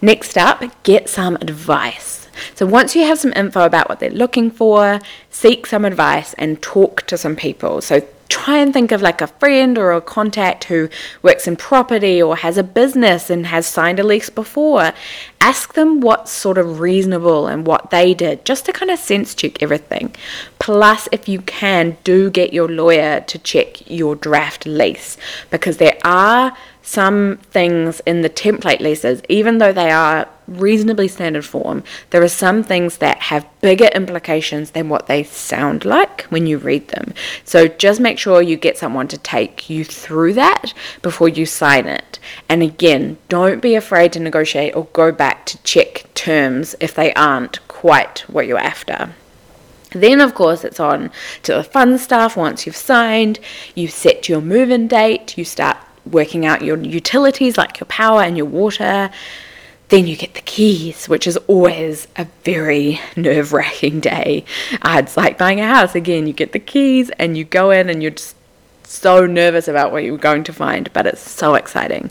Next 0.00 0.36
up, 0.36 0.62
get 0.82 1.08
some 1.08 1.36
advice. 1.36 2.28
So 2.54 2.66
once 2.66 2.94
you 2.94 3.04
have 3.04 3.18
some 3.18 3.32
info 3.34 3.64
about 3.64 3.88
what 3.88 4.00
they're 4.00 4.10
looking 4.10 4.50
for, 4.50 5.00
seek 5.30 5.66
some 5.66 5.84
advice 5.84 6.34
and 6.34 6.60
talk 6.60 7.06
to 7.06 7.16
some 7.16 7.36
people. 7.36 7.80
So 7.80 8.06
try 8.28 8.58
and 8.58 8.72
think 8.72 8.92
of 8.92 9.02
like 9.02 9.20
a 9.20 9.26
friend 9.26 9.78
or 9.78 9.92
a 9.92 10.00
contact 10.00 10.64
who 10.64 10.88
works 11.22 11.46
in 11.46 11.56
property 11.56 12.20
or 12.20 12.36
has 12.36 12.58
a 12.58 12.62
business 12.62 13.30
and 13.30 13.46
has 13.46 13.66
signed 13.66 13.98
a 13.98 14.02
lease 14.02 14.30
before. 14.30 14.92
Ask 15.40 15.74
them 15.74 16.00
what's 16.00 16.32
sort 16.32 16.58
of 16.58 16.80
reasonable 16.80 17.46
and 17.46 17.66
what 17.66 17.90
they 17.90 18.14
did 18.14 18.44
just 18.44 18.66
to 18.66 18.72
kind 18.72 18.90
of 18.90 18.98
sense 18.98 19.34
check 19.34 19.62
everything. 19.62 20.14
Plus, 20.58 21.08
if 21.12 21.28
you 21.28 21.40
can, 21.40 21.96
do 22.04 22.30
get 22.30 22.52
your 22.52 22.68
lawyer 22.68 23.20
to 23.20 23.38
check 23.38 23.88
your 23.88 24.16
draft 24.16 24.66
lease 24.66 25.16
because 25.50 25.76
there 25.76 25.98
are 26.04 26.56
some 26.86 27.38
things 27.50 28.00
in 28.06 28.22
the 28.22 28.30
template 28.30 28.78
leases, 28.78 29.20
even 29.28 29.58
though 29.58 29.72
they 29.72 29.90
are 29.90 30.28
reasonably 30.46 31.08
standard 31.08 31.44
form, 31.44 31.82
there 32.10 32.22
are 32.22 32.28
some 32.28 32.62
things 32.62 32.98
that 32.98 33.18
have 33.18 33.44
bigger 33.60 33.86
implications 33.86 34.70
than 34.70 34.88
what 34.88 35.08
they 35.08 35.24
sound 35.24 35.84
like 35.84 36.22
when 36.26 36.46
you 36.46 36.58
read 36.58 36.86
them. 36.88 37.12
So 37.44 37.66
just 37.66 37.98
make 37.98 38.20
sure 38.20 38.40
you 38.40 38.56
get 38.56 38.78
someone 38.78 39.08
to 39.08 39.18
take 39.18 39.68
you 39.68 39.84
through 39.84 40.34
that 40.34 40.72
before 41.02 41.28
you 41.28 41.44
sign 41.44 41.86
it. 41.86 42.20
And 42.48 42.62
again, 42.62 43.18
don't 43.28 43.60
be 43.60 43.74
afraid 43.74 44.12
to 44.12 44.20
negotiate 44.20 44.76
or 44.76 44.84
go 44.92 45.10
back 45.10 45.44
to 45.46 45.62
check 45.64 46.06
terms 46.14 46.76
if 46.78 46.94
they 46.94 47.12
aren't 47.14 47.66
quite 47.66 48.20
what 48.28 48.46
you're 48.46 48.58
after. 48.58 49.12
Then, 49.90 50.20
of 50.20 50.34
course, 50.34 50.62
it's 50.62 50.80
on 50.80 51.10
to 51.42 51.54
the 51.54 51.64
fun 51.64 51.98
stuff. 51.98 52.36
Once 52.36 52.64
you've 52.64 52.76
signed, 52.76 53.40
you 53.74 53.88
set 53.88 54.28
your 54.28 54.40
move 54.40 54.70
in 54.70 54.88
date, 54.88 55.36
you 55.38 55.44
start 55.44 55.78
working 56.06 56.46
out 56.46 56.62
your 56.62 56.78
utilities 56.78 57.58
like 57.58 57.80
your 57.80 57.86
power 57.86 58.22
and 58.22 58.36
your 58.36 58.46
water. 58.46 59.10
Then 59.88 60.06
you 60.06 60.16
get 60.16 60.34
the 60.34 60.40
keys, 60.40 61.08
which 61.08 61.26
is 61.26 61.36
always 61.46 62.08
a 62.16 62.26
very 62.44 63.00
nerve 63.16 63.52
wracking 63.52 64.00
day. 64.00 64.44
Uh, 64.82 65.00
it's 65.04 65.16
like 65.16 65.38
buying 65.38 65.60
a 65.60 65.66
house 65.66 65.94
again. 65.94 66.26
You 66.26 66.32
get 66.32 66.52
the 66.52 66.58
keys 66.58 67.10
and 67.18 67.36
you 67.38 67.44
go 67.44 67.70
in 67.70 67.88
and 67.88 68.02
you're 68.02 68.10
just 68.10 68.36
so 68.82 69.26
nervous 69.26 69.68
about 69.68 69.92
what 69.92 70.04
you're 70.04 70.18
going 70.18 70.44
to 70.44 70.52
find, 70.52 70.92
but 70.92 71.06
it's 71.06 71.20
so 71.20 71.54
exciting. 71.54 72.10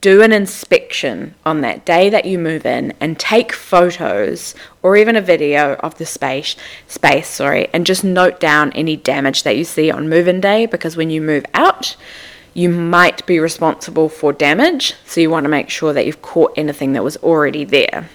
Do 0.00 0.22
an 0.22 0.32
inspection 0.32 1.34
on 1.46 1.62
that 1.62 1.86
day 1.86 2.10
that 2.10 2.26
you 2.26 2.38
move 2.38 2.66
in 2.66 2.92
and 3.00 3.18
take 3.18 3.52
photos 3.52 4.54
or 4.82 4.96
even 4.96 5.16
a 5.16 5.20
video 5.22 5.74
of 5.76 5.96
the 5.96 6.04
space 6.04 6.56
space, 6.88 7.28
sorry, 7.28 7.68
and 7.72 7.86
just 7.86 8.04
note 8.04 8.38
down 8.38 8.70
any 8.72 8.96
damage 8.96 9.44
that 9.44 9.56
you 9.56 9.64
see 9.64 9.90
on 9.90 10.08
move-in 10.10 10.40
day 10.40 10.66
because 10.66 10.96
when 10.96 11.10
you 11.10 11.22
move 11.22 11.46
out, 11.54 11.96
you 12.54 12.68
might 12.68 13.26
be 13.26 13.40
responsible 13.40 14.08
for 14.08 14.32
damage, 14.32 14.94
so 15.04 15.20
you 15.20 15.28
want 15.28 15.44
to 15.44 15.50
make 15.50 15.68
sure 15.68 15.92
that 15.92 16.06
you've 16.06 16.22
caught 16.22 16.54
anything 16.56 16.92
that 16.92 17.02
was 17.02 17.16
already 17.18 17.64
there. 17.64 18.08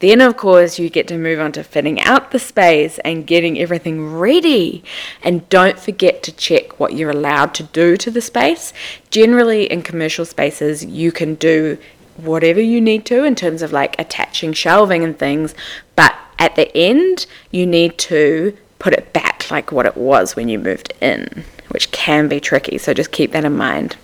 Then, 0.00 0.20
of 0.20 0.36
course, 0.36 0.78
you 0.78 0.90
get 0.90 1.06
to 1.08 1.18
move 1.18 1.38
on 1.38 1.52
to 1.52 1.62
fitting 1.62 2.00
out 2.00 2.32
the 2.32 2.38
space 2.38 2.98
and 3.00 3.26
getting 3.26 3.58
everything 3.58 4.12
ready. 4.12 4.82
And 5.22 5.48
don't 5.50 5.78
forget 5.78 6.22
to 6.24 6.32
check 6.32 6.80
what 6.80 6.94
you're 6.94 7.10
allowed 7.10 7.54
to 7.54 7.62
do 7.64 7.96
to 7.98 8.10
the 8.10 8.20
space. 8.20 8.72
Generally, 9.10 9.70
in 9.70 9.82
commercial 9.82 10.24
spaces, 10.24 10.84
you 10.84 11.12
can 11.12 11.34
do 11.36 11.78
whatever 12.16 12.60
you 12.60 12.80
need 12.80 13.04
to 13.06 13.24
in 13.24 13.34
terms 13.34 13.62
of 13.62 13.72
like 13.72 13.98
attaching 13.98 14.52
shelving 14.52 15.04
and 15.04 15.18
things, 15.18 15.54
but 15.96 16.14
at 16.38 16.56
the 16.56 16.74
end, 16.76 17.26
you 17.50 17.66
need 17.66 17.96
to 17.98 18.56
put 18.78 18.94
it 18.94 19.12
back 19.12 19.50
like 19.50 19.70
what 19.70 19.86
it 19.86 19.96
was 19.96 20.34
when 20.34 20.48
you 20.48 20.58
moved 20.58 20.92
in 21.00 21.44
which 21.80 21.90
can 21.92 22.28
be 22.28 22.40
tricky. 22.40 22.76
So 22.76 22.92
just 22.92 23.10
keep 23.10 23.32
that 23.32 23.46
in 23.46 23.56
mind. 23.56 23.96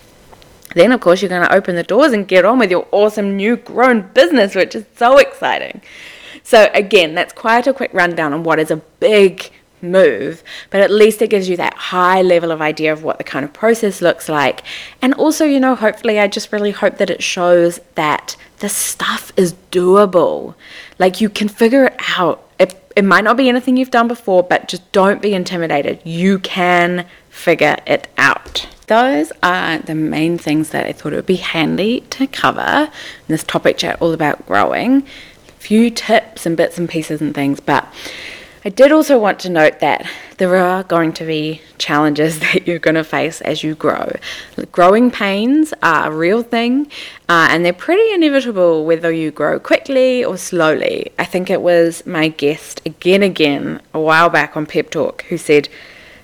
Then, 0.75 0.93
of 0.93 1.01
course, 1.03 1.21
you're 1.21 1.29
going 1.29 1.47
to 1.47 1.55
open 1.55 1.77
the 1.77 1.83
doors 1.83 2.13
and 2.13 2.27
get 2.27 2.47
on 2.47 2.59
with 2.59 2.71
your 2.71 2.89
awesome 2.91 3.37
new 3.37 3.57
grown 3.57 4.01
business, 4.15 4.55
which 4.55 4.75
is 4.75 4.87
so 4.97 5.19
exciting. 5.19 5.83
So, 6.43 6.71
again, 6.73 7.15
that's 7.15 7.35
quite 7.35 7.67
a 7.67 7.75
quick 7.75 7.91
rundown 7.93 8.33
on 8.33 8.45
what 8.45 8.59
is 8.59 8.71
a 8.71 8.77
big 8.99 9.51
move, 9.83 10.43
but 10.71 10.81
at 10.81 10.91
least 10.91 11.21
it 11.21 11.29
gives 11.29 11.51
you 11.51 11.59
that 11.59 11.75
high 11.75 12.23
level 12.23 12.51
of 12.51 12.63
idea 12.63 12.95
of 12.95 13.03
what 13.03 13.19
the 13.19 13.25
kind 13.25 13.45
of 13.45 13.53
process 13.53 14.01
looks 14.01 14.27
like. 14.27 14.63
And 15.03 15.13
also, 15.13 15.45
you 15.45 15.61
know, 15.61 15.75
hopefully, 15.75 16.19
I 16.19 16.29
just 16.29 16.53
really 16.53 16.71
hope 16.71 16.97
that 16.97 17.11
it 17.11 17.23
shows 17.23 17.79
that 17.95 18.39
the 18.61 18.71
stuff 18.71 19.33
is 19.37 19.53
doable. 19.71 20.55
Like 20.99 21.21
you 21.21 21.29
can 21.29 21.49
figure 21.49 21.85
it 21.85 21.97
out. 22.17 22.43
It, 22.59 22.75
it 22.97 23.05
might 23.05 23.25
not 23.25 23.37
be 23.37 23.51
anything 23.51 23.77
you've 23.77 23.91
done 23.91 24.09
before, 24.09 24.43
but 24.43 24.67
just 24.67 24.91
don't 24.93 25.21
be 25.21 25.35
intimidated. 25.35 26.01
You 26.05 26.39
can 26.39 27.07
figure 27.37 27.77
it 27.87 28.09
out. 28.17 28.67
Those 28.87 29.31
are 29.43 29.79
the 29.79 29.95
main 29.95 30.39
things 30.39 30.71
that 30.71 30.87
I 30.87 30.93
thought 30.93 31.13
it 31.13 31.17
would 31.17 31.27
be 31.27 31.37
handy 31.37 32.01
to 32.11 32.27
cover 32.27 32.91
in 32.91 33.29
this 33.29 33.45
topic 33.45 33.79
chat 33.79 34.01
all 34.01 34.13
about 34.13 34.47
growing. 34.47 35.07
A 35.49 35.53
few 35.53 35.91
tips 35.91 36.47
and 36.47 36.57
bits 36.57 36.79
and 36.79 36.89
pieces 36.89 37.21
and 37.21 37.35
things, 37.35 37.61
but 37.61 37.87
I 38.65 38.71
did 38.71 38.91
also 38.91 39.19
want 39.19 39.39
to 39.41 39.49
note 39.49 39.79
that 39.79 40.09
there 40.39 40.57
are 40.57 40.83
going 40.83 41.13
to 41.13 41.25
be 41.25 41.61
challenges 41.79 42.41
that 42.41 42.67
you're 42.67 42.79
going 42.81 42.97
to 42.97 43.05
face 43.05 43.41
as 43.43 43.63
you 43.63 43.75
grow. 43.75 44.13
Growing 44.73 45.11
pains 45.11 45.75
are 45.83 46.11
a 46.11 46.15
real 46.15 46.43
thing 46.43 46.87
uh, 47.29 47.49
and 47.51 47.65
they're 47.65 47.73
pretty 47.73 48.13
inevitable 48.13 48.85
whether 48.85 49.13
you 49.13 49.31
grow 49.31 49.61
quickly 49.61 50.25
or 50.25 50.37
slowly. 50.37 51.13
I 51.19 51.25
think 51.27 51.51
it 51.51 51.61
was 51.61 52.05
my 52.07 52.29
guest 52.29 52.83
again, 52.87 53.23
again, 53.23 53.83
a 53.93 54.01
while 54.01 54.31
back 54.31 54.57
on 54.57 54.67
Pep 54.67 54.91
Talk 54.91 55.23
who 55.29 55.39
said, 55.39 55.69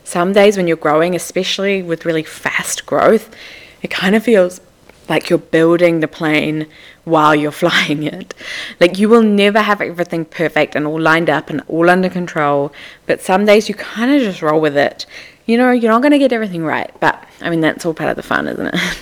some 0.05 0.33
days 0.33 0.57
when 0.57 0.67
you're 0.67 0.77
growing, 0.77 1.15
especially 1.15 1.83
with 1.83 2.05
really 2.05 2.23
fast 2.23 2.87
growth, 2.87 3.35
it 3.83 3.91
kind 3.91 4.15
of 4.15 4.23
feels 4.23 4.61
like 5.09 5.29
you're 5.29 5.39
building 5.39 6.01
the 6.01 6.09
plane 6.09 6.67
while 7.05 7.35
you're 7.35 7.51
flying 7.65 8.03
it. 8.03 8.35
Like 8.81 8.99
you 8.99 9.09
will 9.09 9.23
never 9.23 9.61
have 9.61 9.81
everything 9.81 10.25
perfect 10.25 10.75
and 10.75 10.87
all 10.87 11.01
lined 11.01 11.31
up 11.31 11.51
and 11.51 11.63
all 11.69 11.91
under 11.91 12.09
control, 12.09 12.73
but 13.07 13.21
some 13.21 13.45
days 13.45 13.69
you 13.69 13.75
kind 13.75 14.11
of 14.11 14.23
just 14.23 14.43
roll 14.43 14.61
with 14.61 14.77
it. 14.77 15.07
You 15.47 15.59
know, 15.59 15.73
you're 15.73 15.91
not 15.91 16.03
going 16.03 16.13
to 16.13 16.19
get 16.19 16.33
everything 16.33 16.65
right, 16.65 16.93
but 17.01 17.23
I 17.41 17.51
mean, 17.51 17.61
that's 17.61 17.85
all 17.85 17.95
part 17.95 18.11
of 18.11 18.17
the 18.17 18.23
fun, 18.23 18.47
isn't 18.47 18.67
it? 18.67 18.75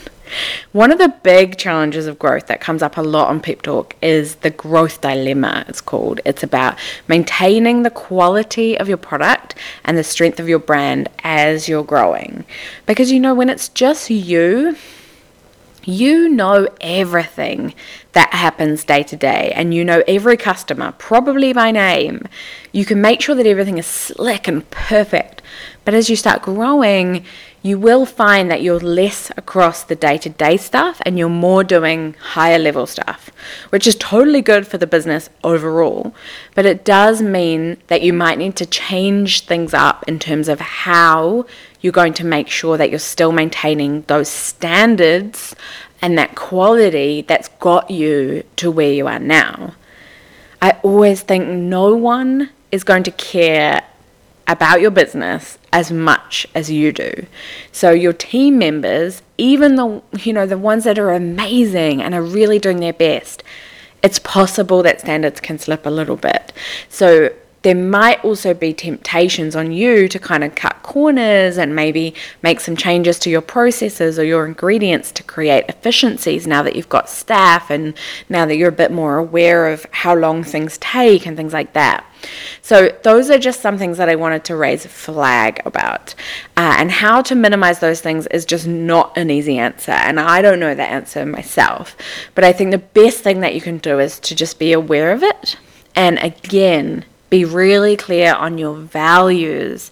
One 0.73 0.93
of 0.93 0.99
the 0.99 1.09
big 1.25 1.59
challenges 1.59 2.07
of 2.07 2.21
growth 2.21 2.47
that 2.47 2.61
comes 2.61 2.81
up 2.81 2.97
a 2.97 3.03
lot 3.03 3.27
on 3.29 3.41
Pep 3.41 3.63
Talk 3.63 3.97
is 4.01 4.37
the 4.37 4.51
growth 4.51 5.01
dilemma, 5.01 5.65
it's 5.67 5.81
called. 5.81 6.21
It's 6.25 6.45
about 6.45 6.79
maintaining 7.09 7.83
the 7.83 7.91
quality 7.91 8.79
of 8.79 8.89
your 8.89 8.97
product 8.97 9.57
and 9.85 9.99
the 9.99 10.05
strength 10.05 10.39
of 10.39 10.49
your 10.49 10.61
brand 10.61 11.09
as 11.25 11.69
you're 11.69 11.83
growing. 11.83 12.45
Because 12.87 13.11
you 13.11 13.19
know, 13.19 13.35
when 13.35 13.51
it's 13.51 13.69
just 13.69 14.11
you, 14.11 14.77
you 15.83 16.29
know 16.29 16.69
everything 16.81 17.75
that 18.13 18.33
happens 18.33 18.85
day 18.85 19.03
to 19.03 19.17
day 19.17 19.51
and 19.57 19.75
you 19.75 19.85
know 19.85 20.05
every 20.07 20.37
customer, 20.37 20.93
probably 20.99 21.53
by 21.53 21.73
name. 21.73 22.29
You 22.71 22.85
can 22.85 23.01
make 23.01 23.21
sure 23.21 23.35
that 23.35 23.47
everything 23.47 23.79
is 23.79 23.87
slick 23.87 24.47
and 24.47 24.71
perfect. 24.71 25.40
But 25.85 25.95
as 25.95 26.11
you 26.11 26.17
start 26.17 26.43
growing, 26.43 27.25
you 27.63 27.79
will 27.79 28.07
find 28.07 28.51
that 28.51 28.63
you're 28.63 28.81
less 28.81 29.31
across 29.37 29.83
the 29.83 29.95
day 29.95 30.17
to 30.19 30.31
day 30.31 30.57
stuff 30.57 31.01
and 31.05 31.19
you're 31.19 31.29
more 31.29 31.63
doing 31.63 32.15
higher 32.21 32.59
level 32.59 32.87
stuff, 32.87 33.31
which 33.71 33.87
is 33.87 33.97
totally 33.97 34.41
good 34.41 34.67
for 34.67 34.79
the 34.79 34.87
business 34.87 35.29
overall. 35.45 36.15
But 36.55 36.67
it 36.67 36.85
does 36.85 37.21
mean 37.21 37.77
that 37.89 38.03
you 38.03 38.13
might 38.13 38.39
need 38.39 38.57
to 38.57 38.67
change 38.67 39.43
things 39.45 39.75
up 39.75 40.05
in 40.09 40.19
terms 40.19 40.49
of 40.49 40.61
how 40.61 41.47
you're 41.81 41.93
going 41.93 42.15
to 42.15 42.25
make 42.25 42.49
sure 42.49 42.77
that 42.77 42.91
you're 42.91 42.99
still 42.99 43.33
maintaining 43.33 44.03
those 44.03 44.29
standards 44.29 45.55
and 46.03 46.17
that 46.17 46.35
quality 46.35 47.23
that's 47.23 47.49
got 47.61 47.91
you 47.91 48.43
to 48.57 48.71
where 48.71 48.93
you 48.93 49.07
are 49.07 49.19
now. 49.19 49.75
I 50.63 50.73
always 50.83 51.23
think 51.23 51.47
no 51.49 51.95
one 51.95 52.51
is 52.71 52.85
going 52.85 53.03
to 53.05 53.11
care 53.11 53.83
about 54.51 54.81
your 54.81 54.91
business 54.91 55.59
as 55.73 55.93
much 55.93 56.47
as 56.55 56.71
you 56.71 56.93
do. 56.93 57.27
So 57.71 57.93
your 57.93 58.13
team 58.13 58.59
members, 58.59 59.23
even 59.39 59.77
the 59.77 60.03
you 60.19 60.33
know 60.33 60.47
the 60.47 60.59
ones 60.59 60.85
that 60.85 60.99
are 60.99 61.13
amazing 61.13 62.03
and 62.03 62.15
are 62.15 62.23
really 62.23 62.59
doing 62.59 62.81
their 62.81 62.93
best, 62.93 63.45
it's 64.03 64.19
possible 64.19 64.83
that 64.83 65.01
standards 65.01 65.41
can 65.41 65.59
slip 65.59 65.87
a 65.87 65.91
little 65.91 66.17
bit. 66.17 66.53
So 66.89 67.31
there 67.63 67.75
might 67.75 68.25
also 68.25 68.55
be 68.55 68.73
temptations 68.73 69.55
on 69.55 69.71
you 69.71 70.09
to 70.09 70.19
kind 70.19 70.43
of 70.43 70.55
cut 70.55 70.83
corners 70.83 71.59
and 71.59 71.77
maybe 71.77 72.15
make 72.43 72.59
some 72.59 72.77
changes 72.77 73.19
to 73.19 73.31
your 73.31 73.43
processes 73.43 74.19
or 74.19 74.25
your 74.25 74.47
ingredients 74.47 75.13
to 75.13 75.23
create 75.23 75.65
efficiencies 75.69 76.47
now 76.47 76.63
that 76.63 76.75
you've 76.75 76.89
got 76.89 77.09
staff 77.09 77.71
and 77.71 77.95
now 78.29 78.47
that 78.47 78.57
you're 78.57 78.71
a 78.71 78.73
bit 78.73 78.91
more 78.91 79.19
aware 79.19 79.69
of 79.69 79.87
how 79.91 80.15
long 80.15 80.43
things 80.43 80.79
take 80.79 81.27
and 81.27 81.37
things 81.37 81.53
like 81.53 81.75
that. 81.75 82.05
So, 82.63 82.95
those 83.03 83.31
are 83.31 83.39
just 83.39 83.63
some 83.63 83.79
things 83.79 83.97
that 83.97 84.11
I 84.11 84.15
wanted 84.15 84.45
to 84.45 84.57
raise 84.57 84.85
a 84.85 84.91
flag 84.91 85.63
about. 85.65 86.15
Uh, 86.57 86.77
and 86.79 86.91
how 86.91 87.23
to 87.23 87.35
minimize 87.35 87.79
those 87.79 88.03
things 88.03 88.27
is 88.27 88.45
just 88.45 88.67
not 88.67 89.17
an 89.17 89.31
easy 89.31 89.59
answer. 89.59 89.93
And 89.93 90.21
I 90.21 90.43
don't 90.43 90.61
know 90.61 90.75
the 90.75 90.83
answer 90.83 91.25
myself. 91.25 91.97
But 92.35 92.45
I 92.45 92.53
think 92.53 92.73
the 92.73 92.79
best 92.79 93.21
thing 93.21 93.41
that 93.41 93.55
you 93.55 93.63
can 93.63 93.79
do 93.79 93.99
is 93.99 94.21
to 94.21 94.35
just 94.35 94.59
be 94.59 94.73
aware 94.73 95.13
of 95.13 95.23
it. 95.23 95.57
And 95.95 96.19
again, 96.19 97.05
be 97.31 97.45
really 97.45 97.97
clear 97.97 98.35
on 98.35 98.59
your 98.59 98.75
values 98.75 99.91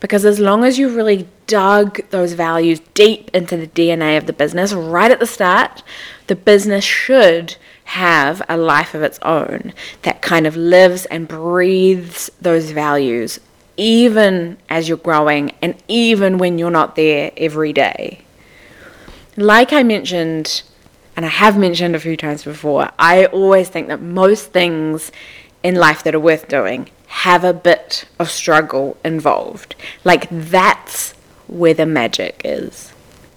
Because 0.00 0.24
as 0.24 0.38
long 0.38 0.64
as 0.64 0.78
you 0.78 0.88
really 0.88 1.28
dug 1.46 2.00
those 2.10 2.34
values 2.34 2.80
deep 2.94 3.30
into 3.34 3.56
the 3.56 3.66
DNA 3.66 4.16
of 4.16 4.26
the 4.26 4.32
business 4.32 4.72
right 4.72 5.10
at 5.10 5.18
the 5.18 5.26
start, 5.26 5.82
the 6.28 6.36
business 6.36 6.84
should 6.84 7.56
have 7.84 8.42
a 8.48 8.56
life 8.56 8.94
of 8.94 9.02
its 9.02 9.18
own 9.22 9.72
that 10.02 10.22
kind 10.22 10.46
of 10.46 10.56
lives 10.56 11.06
and 11.06 11.26
breathes 11.26 12.30
those 12.40 12.70
values, 12.70 13.40
even 13.76 14.58
as 14.68 14.88
you're 14.88 14.98
growing 14.98 15.52
and 15.62 15.74
even 15.88 16.38
when 16.38 16.58
you're 16.58 16.70
not 16.70 16.96
there 16.96 17.32
every 17.36 17.72
day. 17.72 18.20
Like 19.36 19.72
I 19.72 19.82
mentioned, 19.82 20.62
and 21.16 21.24
I 21.24 21.28
have 21.28 21.56
mentioned 21.58 21.96
a 21.96 22.00
few 22.00 22.16
times 22.16 22.44
before, 22.44 22.90
I 22.98 23.26
always 23.26 23.68
think 23.68 23.88
that 23.88 24.02
most 24.02 24.52
things 24.52 25.10
in 25.62 25.74
life 25.74 26.02
that 26.02 26.14
are 26.14 26.20
worth 26.20 26.48
doing 26.48 26.90
have 27.06 27.42
a 27.44 27.52
bit 27.52 28.04
of 28.18 28.30
struggle 28.30 28.96
involved. 29.04 29.74
Like 30.04 30.28
that's 30.30 31.12
where 31.46 31.74
the 31.74 31.86
magic 31.86 32.42
is. 32.44 32.92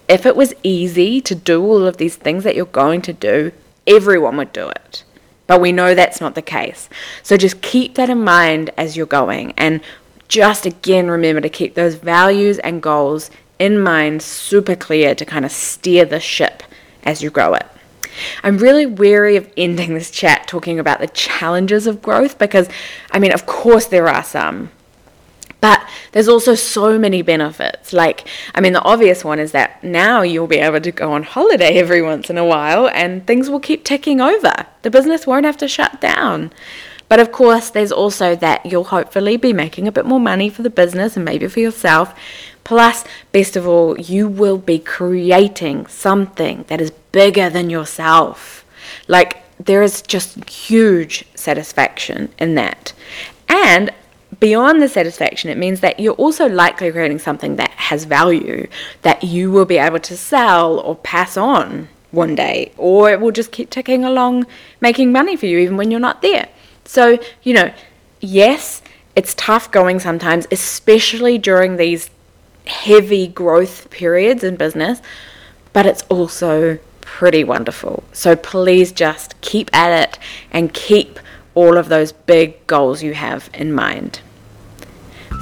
If 0.08 0.26
it 0.26 0.36
was 0.36 0.54
easy 0.62 1.20
to 1.22 1.34
do 1.34 1.62
all 1.62 1.86
of 1.86 1.96
these 1.96 2.16
things 2.16 2.44
that 2.44 2.54
you're 2.54 2.66
going 2.66 3.02
to 3.02 3.12
do, 3.12 3.52
everyone 3.86 4.36
would 4.36 4.52
do 4.52 4.68
it. 4.68 5.04
But 5.46 5.60
we 5.60 5.72
know 5.72 5.94
that's 5.94 6.20
not 6.20 6.34
the 6.34 6.42
case. 6.42 6.88
So 7.22 7.36
just 7.36 7.62
keep 7.62 7.94
that 7.94 8.10
in 8.10 8.22
mind 8.22 8.70
as 8.76 8.96
you're 8.96 9.06
going. 9.06 9.52
And 9.56 9.80
just 10.28 10.66
again, 10.66 11.08
remember 11.08 11.40
to 11.40 11.48
keep 11.48 11.74
those 11.74 11.94
values 11.94 12.58
and 12.60 12.82
goals 12.82 13.30
in 13.58 13.80
mind 13.80 14.22
super 14.22 14.76
clear 14.76 15.14
to 15.14 15.24
kind 15.24 15.44
of 15.44 15.52
steer 15.52 16.04
the 16.04 16.20
ship 16.20 16.62
as 17.04 17.22
you 17.22 17.30
grow 17.30 17.54
it. 17.54 17.66
I'm 18.42 18.58
really 18.58 18.86
wary 18.86 19.36
of 19.36 19.50
ending 19.56 19.94
this 19.94 20.10
chat 20.10 20.46
talking 20.46 20.78
about 20.78 21.00
the 21.00 21.08
challenges 21.08 21.86
of 21.86 22.02
growth 22.02 22.38
because, 22.38 22.68
I 23.10 23.18
mean, 23.18 23.32
of 23.32 23.46
course, 23.46 23.86
there 23.86 24.08
are 24.08 24.24
some. 24.24 24.70
But 25.62 25.88
there's 26.10 26.26
also 26.26 26.56
so 26.56 26.98
many 26.98 27.22
benefits. 27.22 27.92
Like, 27.92 28.26
I 28.52 28.60
mean, 28.60 28.72
the 28.72 28.82
obvious 28.82 29.24
one 29.24 29.38
is 29.38 29.52
that 29.52 29.82
now 29.84 30.22
you'll 30.22 30.48
be 30.48 30.58
able 30.58 30.80
to 30.80 30.90
go 30.90 31.12
on 31.12 31.22
holiday 31.22 31.78
every 31.78 32.02
once 32.02 32.28
in 32.28 32.36
a 32.36 32.44
while 32.44 32.88
and 32.88 33.24
things 33.26 33.48
will 33.48 33.60
keep 33.60 33.84
ticking 33.84 34.20
over. 34.20 34.52
The 34.82 34.90
business 34.90 35.24
won't 35.24 35.46
have 35.46 35.56
to 35.58 35.68
shut 35.68 36.00
down. 36.00 36.52
But 37.08 37.20
of 37.20 37.30
course, 37.30 37.70
there's 37.70 37.92
also 37.92 38.34
that 38.34 38.66
you'll 38.66 38.84
hopefully 38.84 39.36
be 39.36 39.52
making 39.52 39.86
a 39.86 39.92
bit 39.92 40.06
more 40.06 40.18
money 40.18 40.48
for 40.48 40.62
the 40.62 40.70
business 40.70 41.14
and 41.14 41.24
maybe 41.24 41.46
for 41.46 41.60
yourself. 41.60 42.18
Plus, 42.64 43.04
best 43.32 43.54
of 43.54 43.68
all, 43.68 44.00
you 44.00 44.26
will 44.26 44.58
be 44.58 44.78
creating 44.80 45.86
something 45.86 46.64
that 46.68 46.80
is 46.80 46.90
bigger 47.12 47.48
than 47.48 47.70
yourself. 47.70 48.64
Like, 49.06 49.42
there 49.64 49.82
is 49.82 50.02
just 50.02 50.48
huge 50.48 51.24
satisfaction 51.34 52.32
in 52.38 52.54
that. 52.56 52.92
And 53.48 53.92
beyond 54.40 54.82
the 54.82 54.88
satisfaction, 54.88 55.50
it 55.50 55.58
means 55.58 55.80
that 55.80 56.00
you're 56.00 56.14
also 56.14 56.48
likely 56.48 56.90
creating 56.90 57.18
something 57.20 57.56
that 57.56 57.70
has 57.70 58.04
value 58.04 58.66
that 59.02 59.22
you 59.22 59.50
will 59.50 59.66
be 59.66 59.78
able 59.78 60.00
to 60.00 60.16
sell 60.16 60.80
or 60.80 60.96
pass 60.96 61.36
on 61.36 61.88
one 62.10 62.34
day, 62.34 62.72
or 62.76 63.10
it 63.10 63.20
will 63.20 63.30
just 63.30 63.52
keep 63.52 63.70
ticking 63.70 64.04
along, 64.04 64.46
making 64.80 65.12
money 65.12 65.36
for 65.36 65.46
you 65.46 65.58
even 65.58 65.76
when 65.76 65.90
you're 65.90 66.00
not 66.00 66.22
there. 66.22 66.48
So, 66.84 67.18
you 67.42 67.54
know, 67.54 67.72
yes, 68.20 68.82
it's 69.14 69.34
tough 69.34 69.70
going 69.70 70.00
sometimes, 70.00 70.46
especially 70.50 71.38
during 71.38 71.76
these 71.76 72.10
heavy 72.66 73.26
growth 73.26 73.90
periods 73.90 74.44
in 74.44 74.56
business, 74.56 75.00
but 75.72 75.86
it's 75.86 76.02
also 76.08 76.78
pretty 77.02 77.44
wonderful. 77.44 78.02
So 78.12 78.34
please 78.34 78.90
just 78.90 79.38
keep 79.42 79.70
at 79.74 80.08
it 80.08 80.18
and 80.50 80.72
keep 80.72 81.18
all 81.54 81.76
of 81.76 81.88
those 81.88 82.12
big 82.12 82.66
goals 82.66 83.02
you 83.02 83.12
have 83.14 83.50
in 83.52 83.72
mind. 83.72 84.20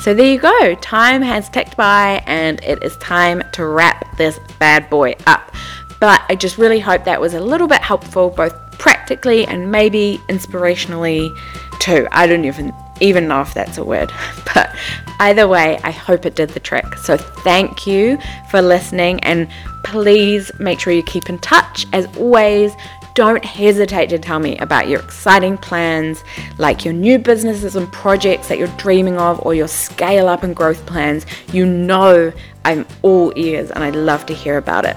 So 0.00 0.14
there 0.14 0.26
you 0.26 0.38
go. 0.38 0.74
Time 0.76 1.22
has 1.22 1.48
ticked 1.48 1.76
by 1.76 2.22
and 2.26 2.62
it 2.64 2.82
is 2.82 2.96
time 2.96 3.42
to 3.52 3.66
wrap 3.66 4.16
this 4.16 4.40
bad 4.58 4.88
boy 4.90 5.14
up. 5.26 5.54
But 6.00 6.22
I 6.28 6.34
just 6.34 6.56
really 6.56 6.80
hope 6.80 7.04
that 7.04 7.20
was 7.20 7.34
a 7.34 7.40
little 7.40 7.68
bit 7.68 7.82
helpful, 7.82 8.30
both 8.30 8.54
practically 8.78 9.46
and 9.46 9.70
maybe 9.70 10.18
inspirationally 10.28 11.30
too. 11.80 12.08
I 12.12 12.26
don't 12.26 12.44
even 12.44 12.72
even 13.00 13.28
know 13.28 13.40
if 13.40 13.54
that's 13.54 13.78
a 13.78 13.84
word, 13.84 14.12
but 14.54 14.74
either 15.20 15.48
way, 15.48 15.78
I 15.82 15.90
hope 15.90 16.26
it 16.26 16.34
did 16.34 16.50
the 16.50 16.60
trick. 16.60 16.94
So 16.96 17.16
thank 17.16 17.86
you 17.86 18.18
for 18.50 18.62
listening 18.62 19.20
and 19.20 19.48
please 19.90 20.52
make 20.60 20.78
sure 20.78 20.92
you 20.92 21.02
keep 21.02 21.28
in 21.28 21.38
touch. 21.38 21.84
As 21.92 22.06
always, 22.16 22.72
don't 23.14 23.44
hesitate 23.44 24.08
to 24.10 24.18
tell 24.20 24.38
me 24.38 24.56
about 24.58 24.88
your 24.88 25.00
exciting 25.00 25.58
plans, 25.58 26.22
like 26.58 26.84
your 26.84 26.94
new 26.94 27.18
businesses 27.18 27.74
and 27.74 27.92
projects 27.92 28.48
that 28.48 28.56
you're 28.56 28.68
dreaming 28.78 29.18
of, 29.18 29.44
or 29.44 29.52
your 29.52 29.66
scale 29.66 30.28
up 30.28 30.44
and 30.44 30.54
growth 30.54 30.86
plans. 30.86 31.26
You 31.52 31.66
know 31.66 32.32
I'm 32.64 32.86
all 33.02 33.32
ears 33.34 33.72
and 33.72 33.82
I'd 33.82 33.96
love 33.96 34.26
to 34.26 34.34
hear 34.34 34.58
about 34.58 34.84
it. 34.84 34.96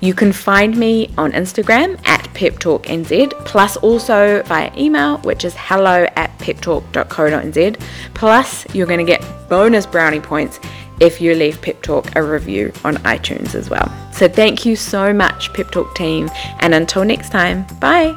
You 0.00 0.14
can 0.14 0.32
find 0.32 0.74
me 0.74 1.12
on 1.18 1.32
Instagram 1.32 2.00
at 2.06 2.24
peptalknz, 2.32 3.30
plus 3.44 3.76
also 3.78 4.42
via 4.44 4.72
email, 4.76 5.18
which 5.18 5.44
is 5.44 5.54
hello 5.56 6.06
at 6.16 6.36
peptalk.co.nz. 6.38 7.80
Plus, 8.14 8.74
you're 8.74 8.86
going 8.86 9.04
to 9.04 9.12
get 9.12 9.22
bonus 9.50 9.84
brownie 9.84 10.20
points 10.20 10.60
if 11.00 11.20
you 11.20 11.34
leave 11.34 11.60
Pep 11.60 11.82
Talk 11.82 12.14
a 12.14 12.22
review 12.22 12.72
on 12.84 12.96
iTunes 12.98 13.54
as 13.54 13.68
well. 13.70 13.92
So 14.12 14.28
thank 14.28 14.64
you 14.64 14.76
so 14.76 15.12
much, 15.12 15.52
Pep 15.54 15.70
Talk 15.70 15.94
team, 15.94 16.30
and 16.60 16.74
until 16.74 17.04
next 17.04 17.30
time, 17.30 17.66
bye. 17.80 18.16